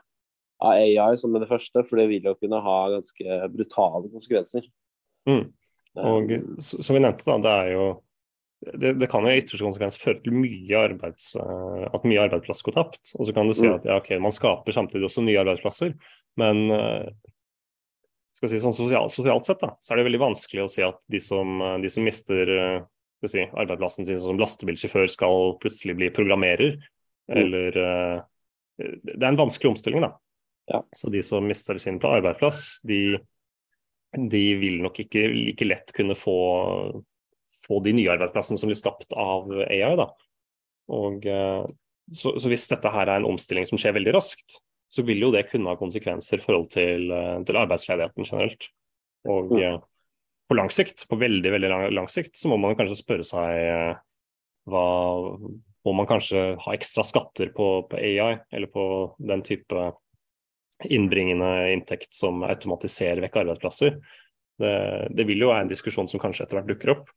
Av, 0.58 0.74
AI 0.74 1.14
som 1.20 1.34
det 1.36 1.48
første, 1.50 1.84
for 1.86 2.00
det 2.00 2.08
vil 2.10 2.26
jo 2.26 2.36
kunne 2.38 2.60
ha 2.64 2.76
ganske 2.96 3.40
brutale 3.54 4.10
konsekvenser. 4.10 4.66
Mm. 5.28 5.48
Og 5.98 6.32
som 6.62 6.94
vi 6.94 7.02
nevnte, 7.02 7.26
da, 7.26 7.38
det 7.42 7.54
er 7.62 7.72
jo 7.74 7.86
det, 8.58 8.96
det 8.98 9.06
kan 9.10 9.22
jo 9.22 9.30
i 9.30 9.38
ytterste 9.38 9.62
konsekvens 9.62 9.98
føre 10.00 10.18
til 10.24 10.34
mye 10.34 10.78
arbeids, 10.80 11.30
uh, 11.38 11.86
at 11.94 12.06
mye 12.08 12.24
arbeidsplass 12.24 12.64
går 12.66 12.74
tapt. 12.74 13.00
Og 13.14 13.28
så 13.28 13.34
kan 13.34 13.46
du 13.46 13.54
si 13.54 13.68
mm. 13.68 13.76
at 13.76 13.86
ja, 13.86 13.98
ok, 14.00 14.12
man 14.22 14.34
skaper 14.34 14.74
samtidig 14.74 15.06
også 15.06 15.22
nye 15.22 15.38
arbeidsplasser, 15.44 15.94
men 16.42 16.64
uh, 16.74 17.06
skal 18.34 18.50
si, 18.50 18.60
sånn 18.62 18.76
sosial, 18.76 19.10
Sosialt 19.14 19.46
sett 19.46 19.62
da, 19.62 19.72
så 19.82 19.94
er 19.94 20.00
det 20.00 20.08
veldig 20.08 20.22
vanskelig 20.26 20.64
å 20.64 20.70
si 20.70 20.84
at 20.86 20.98
de 21.10 21.20
som, 21.22 21.58
de 21.82 21.90
som 21.90 22.04
mister 22.06 22.50
eh, 22.54 22.76
si, 23.26 23.42
arbeidsplassen 23.50 24.06
sin 24.06 24.20
som 24.22 24.38
lastebilsjåfør, 24.38 25.08
skal 25.10 25.56
plutselig 25.62 25.96
bli 25.98 26.10
programmerer. 26.14 26.76
Mm. 27.26 27.40
Eller 27.42 27.74
Det 28.78 29.16
er 29.18 29.26
en 29.32 29.40
vanskelig 29.40 29.72
omstilling, 29.72 30.06
da. 30.06 30.12
Ja. 30.68 30.83
Så 30.92 31.11
de 31.12 31.22
som 31.24 31.46
mister 31.48 31.78
sin 31.81 32.00
arbeidsplass, 32.04 32.81
de, 32.88 33.18
de 34.33 34.44
vil 34.61 34.81
nok 34.85 35.00
ikke 35.04 35.24
like 35.33 35.68
lett 35.68 35.92
kunne 35.96 36.16
få, 36.18 36.38
få 37.64 37.83
de 37.85 37.94
nye 37.96 38.12
arbeidsplassene 38.12 38.61
som 38.61 38.70
blir 38.70 38.81
skapt 38.81 39.16
av 39.16 39.48
AI. 39.64 39.94
da. 39.98 40.11
Og 40.92 41.24
uh, 41.28 41.64
så, 42.12 42.35
så, 42.38 42.48
hvis 42.48 42.68
dette 42.70 42.90
her 42.92 43.09
er 43.09 43.20
en 43.20 43.28
omstilling 43.28 43.66
som 43.68 43.81
skjer 43.81 43.96
veldig 43.98 44.14
raskt, 44.16 44.61
så 44.88 45.04
vil 45.04 45.20
jo 45.20 45.33
det 45.35 45.48
kunne 45.50 45.68
ha 45.68 45.78
konsekvenser 45.78 46.40
i 46.40 46.42
forhold 46.42 46.70
til, 46.72 47.11
eh, 47.12 47.38
til 47.44 47.59
arbeidsledigheten 47.61 48.24
generelt. 48.24 48.68
Og 49.28 49.52
mm. 49.52 49.62
Eh, 49.62 49.78
på 50.48 50.57
lang 50.57 50.70
sikt, 50.72 51.04
på 51.11 51.18
veldig 51.20 51.50
veldig 51.52 51.68
lang, 51.68 51.83
lang, 51.92 52.07
sikt, 52.09 52.38
så 52.40 52.48
må 52.48 52.57
man 52.57 52.76
kanskje 52.78 52.96
spørre 52.96 53.26
seg 53.26 53.64
eh, 53.64 53.98
hva 54.68 54.85
Må 55.87 55.92
man 55.94 56.09
kanskje 56.09 56.40
ha 56.61 56.72
ekstra 56.74 57.04
skatter 57.07 57.52
på, 57.54 57.66
på 57.88 57.96
AI, 57.96 58.40
eller 58.52 58.68
på 58.68 58.83
den 59.24 59.40
type 59.46 59.85
innbringende 60.84 61.72
inntekt 61.72 62.12
som 62.14 62.44
automatiserer 62.46 63.22
vekk 63.24 63.40
arbeidsplasser? 63.42 63.96
Det, 64.58 64.74
det, 65.14 65.26
vil 65.26 65.42
jo 65.42 65.50
være 65.52 65.66
en 65.66 65.72
diskusjon 65.72 66.10
som 66.10 66.22
kanskje 66.22 66.46
etter 66.46 66.60
hvert 66.60 66.70
dukker 66.70 66.94
opp. 66.96 67.10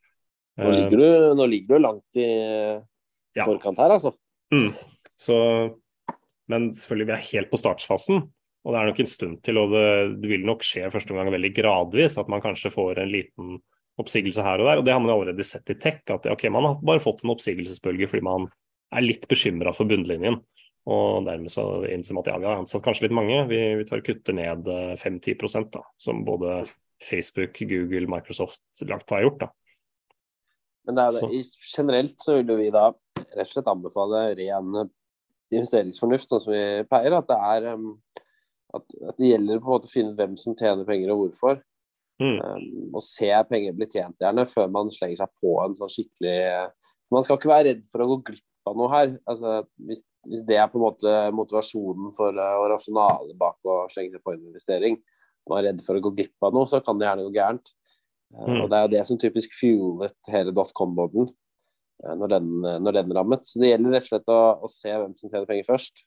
Nå 0.62 0.71
ligger 0.76 1.00
du, 1.00 1.12
nå 1.39 1.45
ligger 1.50 1.78
du 1.78 1.86
langt 1.86 2.19
i 2.19 2.28
ja. 2.28 3.45
forkant 3.45 3.80
her, 3.82 3.95
altså. 3.95 4.12
Mm. 4.54 4.74
Så 5.17 5.38
men 6.52 6.69
selvfølgelig, 6.76 7.08
vi 7.10 7.15
er 7.15 7.28
helt 7.32 7.52
på 7.52 7.60
startfasen. 7.60 8.24
Og 8.62 8.74
det 8.74 8.80
er 8.80 8.89
nok 8.91 9.00
en 9.02 9.10
stund 9.10 9.39
til, 9.45 9.58
og 9.58 9.71
det, 9.74 9.86
det 10.21 10.30
vil 10.30 10.43
nok 10.45 10.65
skje 10.65 10.89
første 10.93 11.15
gang 11.17 11.32
veldig 11.34 11.52
gradvis. 11.56 12.17
At 12.21 12.30
man 12.32 12.43
kanskje 12.43 12.74
får 12.74 13.02
en 13.02 13.13
liten 13.13 13.56
oppsigelse 14.02 14.43
her 14.45 14.62
og 14.62 14.69
der. 14.69 14.82
Og 14.82 14.86
det 14.86 14.93
har 14.93 15.02
man 15.04 15.13
allerede 15.13 15.45
sett 15.47 15.71
i 15.74 15.78
tech. 15.82 16.04
At 16.13 16.28
ok, 16.30 16.47
man 16.54 16.67
har 16.69 16.84
bare 16.86 17.04
fått 17.04 17.24
en 17.24 17.34
oppsigelsesbølge 17.34 18.10
fordi 18.12 18.26
man 18.28 18.50
er 18.91 19.06
litt 19.06 19.26
bekymra 19.32 19.74
for 19.74 19.89
bunnlinjen. 19.89 20.41
Og 20.89 21.26
dermed 21.28 21.52
så 21.54 21.63
innser 21.94 22.17
man 22.17 22.26
at 22.26 22.32
ja, 22.32 22.38
vi 22.41 22.50
har 22.50 22.62
ansatt 22.62 22.84
kanskje 22.86 23.06
litt 23.06 23.15
mange. 23.15 23.44
Vi, 23.52 23.60
vi 23.78 23.86
tar 23.86 24.02
og 24.02 24.08
kutter 24.08 24.38
ned 24.38 24.70
5-10 24.98 25.36
eh, 25.36 25.67
da, 25.76 25.84
som 26.02 26.24
både 26.26 26.63
Facebook, 27.02 27.60
Google, 27.70 28.08
Microsoft 28.10 28.86
langt 28.89 29.13
har 29.13 29.26
gjort. 29.26 29.44
da. 29.46 29.52
Men 30.89 30.98
det 30.98 31.06
er 31.06 31.30
det. 31.30 31.44
generelt 31.76 32.24
så 32.24 32.39
vil 32.39 32.58
vi 32.58 32.72
da 32.74 32.89
rett 33.22 33.46
og 33.46 33.54
slett 33.54 33.70
anbefale 33.70 34.24
ren 34.39 34.74
investeringsfornuft, 35.52 36.30
sånn 36.32 36.44
som 36.46 36.54
vi 36.56 36.63
pleier. 36.89 37.17
At 37.17 37.30
det, 37.30 37.38
er, 37.38 37.67
at, 38.80 38.96
at 39.12 39.20
det 39.20 39.34
gjelder 39.34 39.62
på 39.62 39.70
en 39.70 39.76
måte 39.76 39.91
å 39.91 39.94
finne 39.94 40.15
hvem 40.17 40.38
som 40.39 40.58
tjener 40.58 40.88
penger 40.88 41.13
og 41.13 41.26
hvorfor. 41.26 41.62
Mm. 42.22 42.38
Um, 42.38 42.65
og 42.94 43.04
se 43.06 43.30
penger 43.50 43.74
bli 43.78 43.88
tjent, 43.89 44.17
gjerne, 44.22 44.46
før 44.50 44.70
man 44.74 44.91
slenger 44.94 45.24
seg 45.24 45.32
på 45.41 45.56
en 45.63 45.74
sånn 45.78 45.89
skikkelig 45.89 46.36
Man 47.12 47.26
skal 47.26 47.39
ikke 47.39 47.50
være 47.50 47.65
redd 47.65 47.88
for 47.89 48.04
å 48.04 48.06
gå 48.12 48.17
glipp 48.30 48.70
av 48.70 48.78
noe 48.80 48.91
her. 48.94 49.10
Altså, 49.28 49.56
hvis, 49.84 50.00
hvis 50.30 50.44
det 50.46 50.58
er 50.62 50.70
på 50.70 50.78
en 50.78 50.86
måte 50.86 51.14
motivasjonen 51.34 52.12
for 52.18 52.38
uh, 52.38 52.58
og 52.62 52.70
rasjonalet 52.76 53.38
bak 53.40 53.58
å 53.66 53.84
slenge 53.94 54.16
seg 54.16 54.26
på 54.26 54.36
en 54.36 54.48
investering, 54.52 55.00
man 55.50 55.62
er 55.62 55.72
redd 55.72 55.86
for 55.86 55.98
å 55.98 56.04
gå 56.06 56.14
glipp 56.20 56.46
av 56.46 56.54
noe, 56.56 56.70
så 56.70 56.82
kan 56.86 57.00
det 57.00 57.08
gjerne 57.08 57.28
gå 57.28 57.36
gærent. 57.40 57.74
Uh, 58.34 58.46
mm. 58.48 58.58
Og 58.62 58.66
Det 58.70 58.78
er 58.78 58.86
jo 58.86 58.94
det 58.96 59.06
som 59.10 59.22
typisk 59.22 59.56
fuelet 59.58 60.34
hele 60.34 60.54
dotcom-boblen. 60.56 61.32
Eh, 62.02 62.16
når 62.18 62.34
den, 62.34 62.50
eh, 62.66 62.80
når 62.82 62.98
den, 62.98 63.14
rammet. 63.18 63.46
Så 63.46 63.62
det 63.62 63.72
gjelder 63.72 63.96
rett 63.96 64.08
og 64.08 64.10
slett 64.10 64.34
å, 64.34 64.40
å 64.66 64.72
se 64.72 64.94
hvem 64.94 65.14
som 65.18 65.30
tjener 65.30 65.48
penger 65.50 65.68
først. 65.70 66.06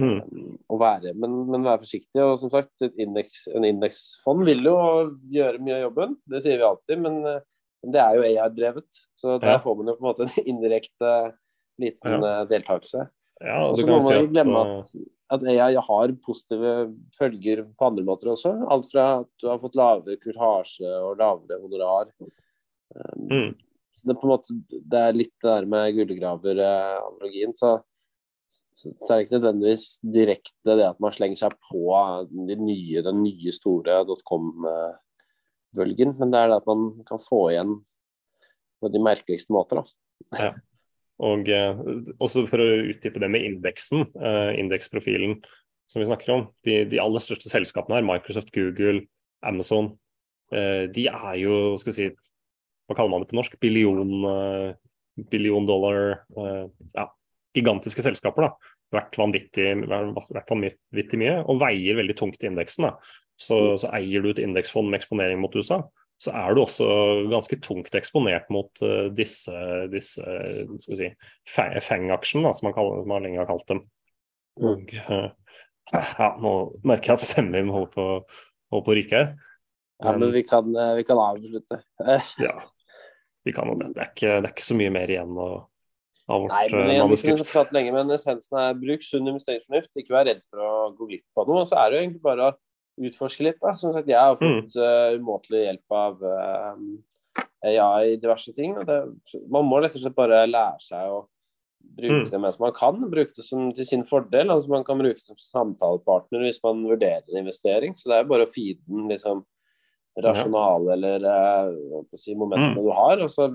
Mm. 0.00 0.20
Um, 0.22 0.78
være, 0.80 1.12
men, 1.18 1.34
men, 1.50 1.66
være 1.66 1.82
forsiktig. 1.84 2.22
Og 2.22 2.36
som 2.40 2.52
sagt, 2.52 2.86
indeks, 2.90 3.44
en 3.52 3.66
indeksfond 3.68 4.46
vil 4.48 4.64
jo 4.70 4.76
gjøre 5.34 5.60
mye 5.60 5.78
av 5.78 5.86
jobben. 5.88 6.18
Det 6.30 6.42
sier 6.44 6.60
vi 6.60 6.68
alltid, 6.68 7.02
men, 7.04 7.20
men 7.26 7.94
det 7.96 8.02
er 8.02 8.16
jo 8.16 8.26
AI-drevet. 8.28 9.02
Så 9.18 9.36
der 9.42 9.56
ja. 9.58 9.62
får 9.62 9.80
man 9.80 9.92
jo 9.92 9.96
på 9.98 10.04
en 10.04 10.10
måte 10.12 10.28
en 10.28 10.50
indirekte 10.54 11.14
liten 11.80 12.26
ja. 12.26 12.44
deltakelse. 12.48 13.08
Ja, 13.40 13.56
og 13.70 13.78
så 13.78 13.86
må 13.88 13.96
man 13.96 14.18
ikke 14.18 14.34
glemme 14.34 14.64
at, 14.76 14.90
at 15.36 15.46
AI 15.48 15.80
har 15.80 16.12
positive 16.26 16.74
følger 17.16 17.64
på 17.78 17.88
andre 17.88 18.04
måter 18.04 18.34
også. 18.34 18.52
Alt 18.72 18.90
fra 18.92 19.06
at 19.22 19.30
du 19.40 19.48
har 19.48 19.62
fått 19.62 19.78
lavere 19.80 20.20
kurtasje 20.20 20.92
og 21.00 21.16
lavere 21.22 21.60
honorar. 21.62 22.12
Um, 22.90 23.28
mm 23.30 23.50
det, 24.02 24.14
på 24.14 24.26
en 24.26 24.32
måte, 24.32 24.54
det 24.70 25.00
er 25.00 25.16
litt 25.16 25.32
det 25.42 25.50
der 25.50 25.66
med 25.68 25.94
gullgraver-analogien. 25.96 27.54
Så, 27.56 27.80
så, 28.50 28.92
så, 28.94 29.12
er 29.12 29.16
det 29.16 29.26
ikke 29.26 29.38
nødvendigvis 29.38 29.86
direkte 30.16 30.76
det 30.78 30.88
at 30.88 31.00
man 31.02 31.14
slenger 31.14 31.38
seg 31.42 31.56
på 31.68 31.82
de 32.48 32.56
nye, 32.60 33.04
den 33.06 33.22
nye 33.24 33.52
store 33.54 34.00
dotcom-bølgen, 34.08 36.16
men 36.18 36.32
det 36.32 36.40
er 36.40 36.52
det 36.52 36.60
at 36.62 36.70
man 36.70 36.80
kan 37.08 37.20
få 37.24 37.40
igjen 37.52 37.78
på 38.80 38.92
de 38.92 39.00
merkeligste 39.04 39.54
måter. 39.54 39.82
Da. 39.82 40.40
Ja. 40.40 40.50
Og 41.20 41.48
eh, 41.52 41.80
også 42.22 42.46
for 42.48 42.62
å 42.62 42.68
utdype 42.90 43.20
det 43.20 43.28
med 43.32 43.44
indeksen, 43.44 44.06
eh, 44.16 44.52
indeksprofilen 44.60 45.36
som 45.90 46.00
vi 46.00 46.08
snakker 46.08 46.32
om. 46.32 46.44
De, 46.66 46.82
de, 46.88 47.00
aller 47.02 47.22
største 47.22 47.50
selskapene 47.50 47.98
her, 47.98 48.06
Microsoft, 48.06 48.52
Google, 48.54 49.04
Amazon, 49.46 49.92
eh, 50.54 50.86
de 50.92 51.08
er 51.12 51.38
jo 51.42 51.76
skal 51.80 51.92
vi 51.92 51.96
si, 51.98 52.10
hva 52.88 52.96
kaller 52.96 53.12
man 53.12 53.24
det 53.24 53.30
på 53.30 53.38
norsk, 53.38 53.58
billion, 53.62 54.08
billion 55.30 55.66
dollar 55.68 56.24
ja, 56.96 57.04
gigantiske 57.54 58.02
selskaper. 58.02 58.48
da, 58.48 58.74
Vært 58.90 59.14
vanvittig, 59.20 59.68
vært 59.86 60.50
vanvittig 60.50 61.20
mye 61.20 61.36
og 61.44 61.60
veier 61.62 62.00
veldig 62.00 62.16
tungt 62.18 62.42
i 62.42 62.48
indeksen. 62.50 62.88
da. 62.88 62.96
Så, 63.38 63.60
så, 63.78 63.92
eier 63.94 64.24
du 64.24 64.32
et 64.32 64.42
indeksfond 64.42 64.90
med 64.90 64.98
eksponering 64.98 65.38
mot 65.40 65.54
USA, 65.54 65.84
så 66.20 66.34
er 66.36 66.52
du 66.52 66.62
også 66.62 66.86
ganske 67.30 67.56
tungt 67.64 67.94
eksponert 67.96 68.50
mot 68.52 68.82
uh, 68.84 69.08
disse, 69.16 69.54
disse 69.92 70.20
skal 70.20 70.92
vi 70.92 70.98
si, 70.98 71.10
feng-aksjene, 71.48 72.52
som 72.56 72.68
man, 72.68 72.76
kaller, 72.76 73.06
man 73.08 73.24
lenge 73.24 73.40
har 73.40 73.48
kalt 73.48 73.64
dem. 73.70 73.80
Og 74.60 74.92
uh, 75.08 75.30
ja, 75.94 76.34
nå 76.40 76.52
merker 76.86 77.12
jeg 77.12 77.18
at 77.18 77.24
stemmen 77.24 77.56
min 77.56 77.72
holder 77.74 77.94
på, 77.94 78.04
holder 78.74 78.86
på 78.86 78.92
å 78.92 78.98
ryke 78.98 79.16
her. 79.16 79.32
Ja, 80.00 80.14
men 80.16 80.30
vi 80.32 80.42
kan, 80.48 80.76
eh, 80.76 80.94
vi 80.94 81.04
kan 81.04 81.18
avslutte. 81.18 81.82
ja, 82.38 82.54
vi 83.44 83.52
kan 83.52 83.78
det. 83.78 83.90
Det 83.94 84.00
er, 84.00 84.12
ikke, 84.14 84.30
det 84.40 84.48
er 84.48 84.54
ikke 84.54 84.64
så 84.64 84.76
mye 84.78 84.92
mer 84.94 85.12
igjen 85.12 85.34
å, 85.36 85.48
av 86.30 86.44
vårt 86.44 86.54
Nei, 86.54 86.62
men 86.72 86.92
jeg, 86.94 87.02
manuskript. 87.04 87.44
Ikke 87.44 87.76
lenge, 87.76 87.92
men 87.96 88.14
essensen 88.16 88.60
er 88.62 88.78
bruk 88.80 89.04
sunn 89.04 89.28
investeringsfornuft. 89.28 89.92
Ikke 90.00 90.16
vær 90.16 90.28
redd 90.30 90.40
for 90.48 90.64
å 90.64 90.72
gå 90.96 91.10
glipp 91.10 91.42
av 91.42 91.52
noe. 91.52 91.66
Og 91.66 91.68
så 91.68 91.80
er 91.82 91.90
det 91.90 91.98
jo 91.98 92.04
egentlig 92.06 92.24
bare 92.24 92.48
å 92.48 92.56
utforske 93.08 93.46
litt. 93.46 93.58
Da. 93.62 93.74
Som 93.78 93.94
sagt, 93.96 94.10
jeg 94.10 94.20
har 94.20 94.38
fått 94.38 94.76
mm. 94.76 94.80
uh, 94.80 95.18
umåtelig 95.20 95.64
hjelp 95.66 95.96
av 95.96 96.24
uh, 96.24 97.44
ja, 97.66 97.90
i 98.04 98.16
diverse 98.20 98.54
ting. 98.56 98.76
Det, 98.86 99.02
man 99.52 99.68
må 99.68 99.80
rett 99.80 99.96
og 99.96 100.04
slett 100.04 100.16
bare 100.16 100.46
lære 100.48 100.82
seg 100.84 101.12
å 101.12 101.22
bruke 101.96 102.26
mm. 102.26 102.30
det 102.32 102.40
mens 102.42 102.60
man 102.62 102.74
kan. 102.76 103.00
Bruke 103.12 103.36
det 103.36 103.46
som, 103.46 103.70
til 103.76 103.88
sin 103.88 104.06
fordel. 104.08 104.52
altså 104.52 104.72
Man 104.72 104.86
kan 104.86 105.00
bruke 105.00 105.18
det 105.18 105.26
som 105.26 105.40
samtalepartner 105.40 106.46
hvis 106.46 106.62
man 106.64 106.84
vurderer 106.88 107.26
en 107.28 107.42
investering. 107.42 107.96
Så 107.98 108.12
det 108.12 108.20
er 108.20 108.30
bare 108.30 108.48
å 108.48 108.52
feede 108.52 108.80
den 108.86 109.10
liksom, 109.10 109.44
rasjonale 110.20 110.96
eller 110.96 111.28
uh, 111.28 112.00
si, 112.16 112.34
momentene 112.34 112.76
mm. 112.76 112.82
du 112.82 112.90
har. 112.96 113.26
og 113.26 113.32
så 113.32 113.52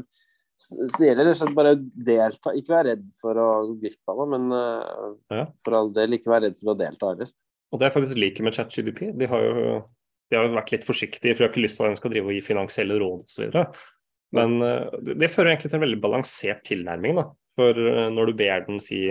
så 0.55 1.03
gjelder 1.03 1.27
det 1.27 1.49
bare 1.55 1.73
å 1.75 1.79
delta. 2.07 2.53
Ikke 2.55 2.77
være 2.77 2.93
redd 2.93 3.07
for 3.19 3.39
å 3.39 3.47
gå 3.67 3.73
glipp 3.81 4.11
av 4.11 4.21
det, 4.21 4.27
men 4.35 4.45
uh, 4.55 5.09
ja. 5.33 5.47
for 5.65 5.75
all 5.79 5.91
del 5.95 6.15
ikke 6.15 6.31
være 6.31 6.47
redd 6.47 6.59
for 6.61 6.71
å 6.71 6.77
delta 6.79 7.09
heller. 7.11 7.33
Og 7.73 7.81
det 7.81 7.87
er 7.87 7.95
faktisk 7.95 8.19
liker 8.21 8.45
med 8.45 8.55
ChatGDP. 8.55 9.07
De 9.17 9.27
har 9.29 9.45
jo 9.45 9.77
de 10.31 10.37
har 10.39 10.49
vært 10.55 10.73
litt 10.73 10.85
forsiktige, 10.87 11.35
for 11.35 11.43
de 11.43 11.47
har 11.47 11.53
ikke 11.53 11.63
lyst 11.65 11.79
til 11.79 11.85
at 11.85 11.93
en 11.93 11.99
skal 11.99 12.13
drive 12.13 12.31
og 12.31 12.35
gi 12.35 12.41
finansielle 12.45 12.97
råd 13.01 13.25
osv. 13.27 13.57
Men 14.35 14.57
uh, 14.63 14.89
det 15.05 15.29
fører 15.31 15.53
egentlig 15.53 15.71
til 15.71 15.79
en 15.79 15.85
veldig 15.85 16.01
balansert 16.03 16.65
tilnærming. 16.67 17.19
da. 17.19 17.27
For 17.59 17.77
uh, 17.77 18.07
når 18.13 18.31
du 18.31 18.37
ber 18.41 18.65
den 18.67 18.81
si 18.83 19.05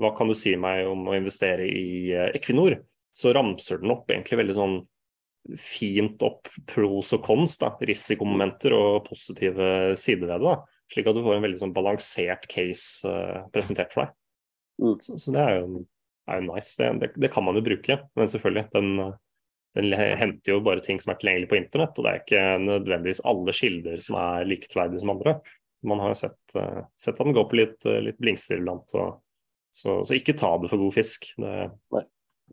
hva 0.00 0.14
kan 0.16 0.30
du 0.30 0.36
si 0.36 0.54
meg 0.56 0.86
om 0.88 1.08
å 1.10 1.16
investere 1.16 1.66
i 1.68 2.12
uh, 2.12 2.28
Equinor, 2.36 2.78
så 3.16 3.34
ramser 3.36 3.80
den 3.82 3.92
opp 3.92 4.10
egentlig 4.12 4.40
veldig 4.40 4.56
sånn 4.56 4.78
fint 5.56 6.20
opp 6.22 6.50
pros 6.68 7.14
og 7.16 7.22
cons, 7.24 7.56
da, 7.60 7.72
risikomomenter 7.88 8.74
og 8.76 9.06
positive 9.06 9.96
sider 9.98 10.28
ved 10.28 10.34
det. 10.34 10.40
da, 10.44 10.82
Slik 10.92 11.08
at 11.08 11.16
du 11.16 11.22
får 11.24 11.38
en 11.38 11.46
veldig 11.46 11.60
sånn 11.62 11.72
balansert 11.74 12.44
case 12.52 13.08
presentert 13.54 13.94
for 13.94 14.04
deg. 14.04 14.12
Mm. 14.80 14.98
Så, 15.00 15.16
så, 15.16 15.32
det 15.32 15.40
er 15.40 15.56
jo 15.62 15.80
er 16.30 16.40
jo 16.40 16.46
nice. 16.48 16.76
Det, 16.78 16.90
det, 17.00 17.10
det, 17.16 17.30
kan 17.32 17.44
man 17.46 17.58
jo 17.58 17.64
bruke, 17.66 17.96
men 18.18 18.30
selvfølgelig. 18.30 18.66
Den, 18.74 18.90
den, 19.78 19.94
henter 19.94 20.54
jo 20.54 20.60
bare 20.66 20.82
ting 20.84 21.00
som 21.02 21.12
er 21.12 21.20
tilgjengelig 21.20 21.50
på 21.50 21.58
internett, 21.60 21.98
og 21.98 22.06
det 22.06 22.12
er 22.12 22.22
ikke 22.24 22.44
nødvendigvis 22.64 23.24
alle 23.30 23.54
kilder 23.56 24.04
som 24.04 24.18
er 24.20 24.48
like 24.48 24.70
troverdige 24.70 25.02
som 25.04 25.14
andre. 25.14 25.36
Man 25.86 26.02
har 26.02 26.12
jo 26.12 26.20
sett, 26.20 26.40
uh, 26.58 26.82
sett 27.00 27.16
at 27.16 27.24
den 27.24 27.36
går 27.36 27.46
på 27.48 27.56
litt, 27.60 27.78
uh, 27.88 28.00
litt 28.04 28.18
blingster 28.20 28.60
iblant, 28.60 28.90
så, 28.92 29.06
så, 29.72 30.02
ikke 30.16 30.36
ta 30.36 30.52
det 30.60 30.68
for 30.72 30.82
god 30.82 30.92
fisk. 30.98 31.30
Det, 31.40 31.54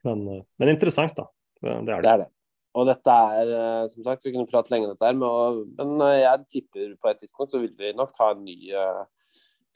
men, 0.06 0.24
uh, 0.30 0.42
men, 0.62 0.72
interessant, 0.72 1.18
da. 1.18 1.28
Det, 1.60 1.68
det, 1.68 1.74
er 1.74 1.84
det. 1.90 2.02
det 2.06 2.14
er 2.14 2.24
det. 2.24 2.32
Og 2.78 2.86
dette 2.86 3.14
er, 3.42 3.52
som 3.90 4.04
sagt, 4.06 4.26
vi 4.28 4.32
kunne 4.36 4.46
prate 4.46 4.70
lenge 4.70 4.86
om 4.86 4.94
dette 4.94 5.08
her, 5.10 5.16
men, 5.18 6.02
jeg 6.14 6.44
tipper 6.54 6.92
på 7.02 7.10
et 7.10 7.24
tidspunkt 7.24 7.56
så 7.56 7.62
vil 7.64 7.72
vi 7.74 7.90
nok 7.98 8.12
ta 8.14 8.30
en 8.36 8.44
ny 8.46 8.58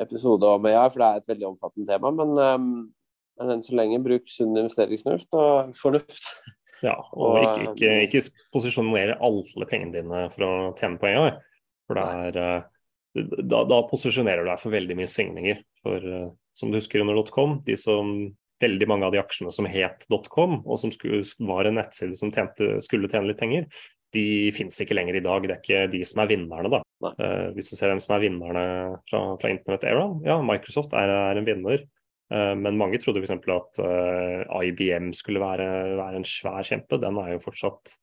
episode 0.02 0.48
om 0.48 0.66
AI, 0.70 0.90
for 0.90 1.02
det 1.02 1.08
er 1.08 1.22
et 1.22 1.32
veldig 1.32 1.48
omfattende 1.52 1.90
tema. 1.90 2.12
Men 2.16 2.36
um, 2.38 2.68
men 3.40 3.54
enn 3.56 3.64
så 3.66 3.78
lenge 3.78 4.02
bruk 4.04 4.28
sunn 4.32 4.58
investeringsfornuft 4.58 5.38
og 5.40 5.72
fornuft. 5.80 6.28
Ja, 6.82 6.96
og 7.14 7.40
ikke, 7.44 7.72
ikke, 7.72 7.94
um, 7.94 8.04
ikke 8.08 8.48
posisjonere 8.54 9.18
alle 9.22 9.70
pengene 9.70 10.00
dine 10.00 10.26
for 10.34 10.48
å 10.48 10.52
tjene 10.80 10.98
på 11.02 11.10
AI. 11.12 11.34
For 11.86 12.00
det 12.00 12.06
er, 12.26 12.40
eh, 12.42 13.32
da, 13.44 13.64
da 13.70 13.82
posisjonerer 13.90 14.46
du 14.46 14.50
deg 14.50 14.62
for 14.62 14.74
veldig 14.74 14.98
mye 14.98 15.10
svingninger. 15.12 15.62
For 15.86 16.12
eh, 16.12 16.30
som 16.58 16.72
du 16.72 16.80
husker 16.80 17.04
under 17.04 17.22
.com, 17.34 17.60
de 17.68 17.78
som, 17.80 18.14
veldig 18.62 18.88
mange 18.90 19.08
av 19.08 19.14
de 19.14 19.22
aksjene 19.22 19.54
som 19.54 19.68
het 19.70 20.06
.com, 20.30 20.60
og 20.62 20.78
som 20.82 20.94
skulle, 20.94 21.24
var 21.50 21.66
en 21.66 21.80
nettside 21.80 22.18
som 22.18 22.34
tjente, 22.34 22.76
skulle 22.86 23.10
tjene 23.10 23.32
litt 23.32 23.42
penger, 23.42 23.66
de 24.12 24.52
finnes 24.54 24.78
ikke 24.84 24.98
lenger 24.98 25.18
i 25.18 25.24
dag. 25.24 25.46
Det 25.48 25.56
er 25.56 25.62
ikke 25.62 25.92
de 25.94 26.02
som 26.08 26.22
er 26.22 26.32
vinnerne, 26.34 26.72
da. 26.74 26.82
Uh, 27.02 27.48
hvis 27.56 27.72
du 27.72 27.78
ser 27.78 27.90
hvem 27.90 28.02
som 28.04 28.14
er 28.18 28.26
vinnerne 28.26 28.66
fra, 29.10 29.22
fra 29.42 29.54
Internett-era, 29.54 30.04
ja, 30.28 30.38
Microsoft 30.46 30.94
er, 30.98 31.14
er 31.32 31.40
en 31.40 31.48
vinner. 31.48 31.86
Eh, 32.32 32.54
men 32.56 32.80
mange 32.80 33.00
trodde 33.02 33.22
f.eks. 33.22 33.34
at 33.36 33.82
eh, 33.84 34.66
IBM 34.70 35.12
skulle 35.16 35.44
være, 35.44 35.68
være, 36.00 36.22
en 36.22 36.28
svær 36.28 36.64
kjempe. 36.68 37.00
Den 37.02 37.20
er 37.20 37.34
jo 37.36 37.44
fortsatt, 37.44 37.96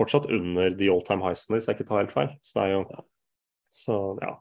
fortsatt 0.00 0.28
under 0.32 0.74
de 0.78 0.90
all 0.92 1.04
time 1.04 1.26
highsene, 1.26 1.58
hvis 1.58 1.68
jeg 1.68 1.78
ikke 1.78 1.88
tar 1.90 2.02
helt 2.02 2.14
feil. 2.14 2.34
Så 2.40 2.58
det 2.58 2.66
er 2.66 2.76
jo 2.76 2.84
så, 3.68 3.96
ja. 4.24 4.34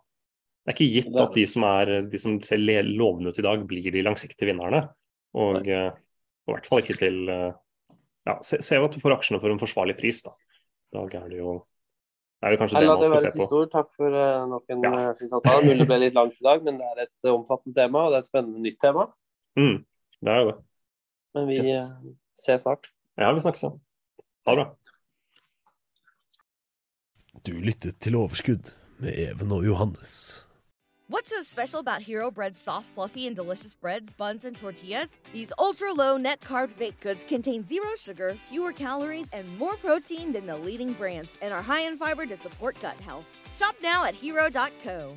Det 0.64 0.74
er 0.74 0.76
ikke 0.76 0.94
gitt 0.98 1.22
at 1.24 1.36
de 1.36 1.44
som, 1.48 1.64
er, 1.68 1.94
de 2.12 2.20
som 2.20 2.36
ser 2.44 2.60
lovende 2.60 3.32
ut 3.32 3.40
i 3.40 3.46
dag, 3.46 3.64
blir 3.68 3.92
de 3.92 4.04
langsiktige 4.04 4.52
vinnerne. 4.52 4.86
Og, 5.38 5.62
og 5.62 5.72
eh, 5.72 5.90
i 6.48 6.54
hvert 6.54 6.68
fall 6.68 6.84
ikke 6.84 7.00
til 7.00 7.26
ja, 7.28 8.36
se, 8.44 8.60
se, 8.64 8.80
at 8.80 8.94
du 8.94 9.02
får 9.02 9.18
aksjene 9.18 9.40
for 9.44 9.52
en 9.52 9.60
forsvarlig 9.60 9.98
pris. 10.00 10.24
Da, 10.24 10.34
da 10.96 11.04
er 11.20 11.28
det 11.32 11.42
jo 11.42 11.60
det 12.38 12.46
er 12.46 12.54
jo 12.54 12.58
kanskje 12.62 12.82
det 12.84 12.90
man 12.90 13.02
skal 13.02 13.24
se 13.24 13.32
på. 13.34 13.46
Ord. 13.58 13.70
Takk 13.74 13.88
for 13.98 14.14
uh, 14.14 14.44
nok 14.46 14.74
en 14.74 14.84
ja. 14.86 14.92
uh, 15.10 15.64
Mulig 15.66 15.80
det 15.82 15.88
ble 15.90 15.98
litt 16.04 16.18
langt 16.18 16.38
i 16.38 16.46
dag, 16.46 16.62
men 16.66 16.78
det 16.78 16.86
er 16.86 17.04
et 17.08 17.26
uh, 17.26 17.34
omfattende 17.34 17.74
tema, 17.80 18.06
og 18.06 18.14
det 18.14 18.20
er 18.20 18.26
et 18.28 18.30
spennende 18.30 18.62
nytt 18.62 18.78
tema. 18.84 19.08
Mm, 19.58 19.80
det 20.22 20.34
er 20.34 20.44
jo 20.44 20.50
det. 20.52 20.58
Men 21.38 21.50
vi 21.50 21.58
yes. 21.64 21.90
ses 22.38 22.62
snart. 22.62 22.92
Ja, 23.18 23.32
vi 23.34 23.42
snakkes. 23.42 23.66
Ha 23.66 24.54
det 24.54 24.62
bra. 24.62 24.68
Du 27.48 27.56
lyttet 27.64 27.98
til 28.06 28.18
Overskudd 28.20 28.70
med 29.02 29.18
Even 29.18 29.52
og 29.58 29.66
Johannes. 29.66 30.47
What's 31.10 31.30
so 31.30 31.42
special 31.42 31.80
about 31.80 32.02
Hero 32.02 32.30
Bread's 32.30 32.60
soft, 32.60 32.86
fluffy, 32.86 33.28
and 33.28 33.36
delicious 33.36 33.74
breads, 33.74 34.12
buns, 34.12 34.44
and 34.44 34.58
tortillas? 34.58 35.16
These 35.32 35.54
ultra 35.58 35.94
low 35.94 36.18
net 36.18 36.42
carb 36.42 36.78
baked 36.78 37.00
goods 37.00 37.24
contain 37.24 37.64
zero 37.66 37.88
sugar, 37.98 38.38
fewer 38.50 38.74
calories, 38.74 39.30
and 39.32 39.58
more 39.58 39.78
protein 39.78 40.34
than 40.34 40.46
the 40.46 40.58
leading 40.58 40.92
brands, 40.92 41.32
and 41.42 41.54
are 41.54 41.62
high 41.62 41.84
in 41.84 41.96
fiber 41.98 42.26
to 42.26 42.36
support 42.36 42.76
gut 42.82 43.00
health. 43.00 43.24
Shop 43.56 43.76
now 43.82 44.04
at 44.04 44.16
hero.co. 44.16 45.14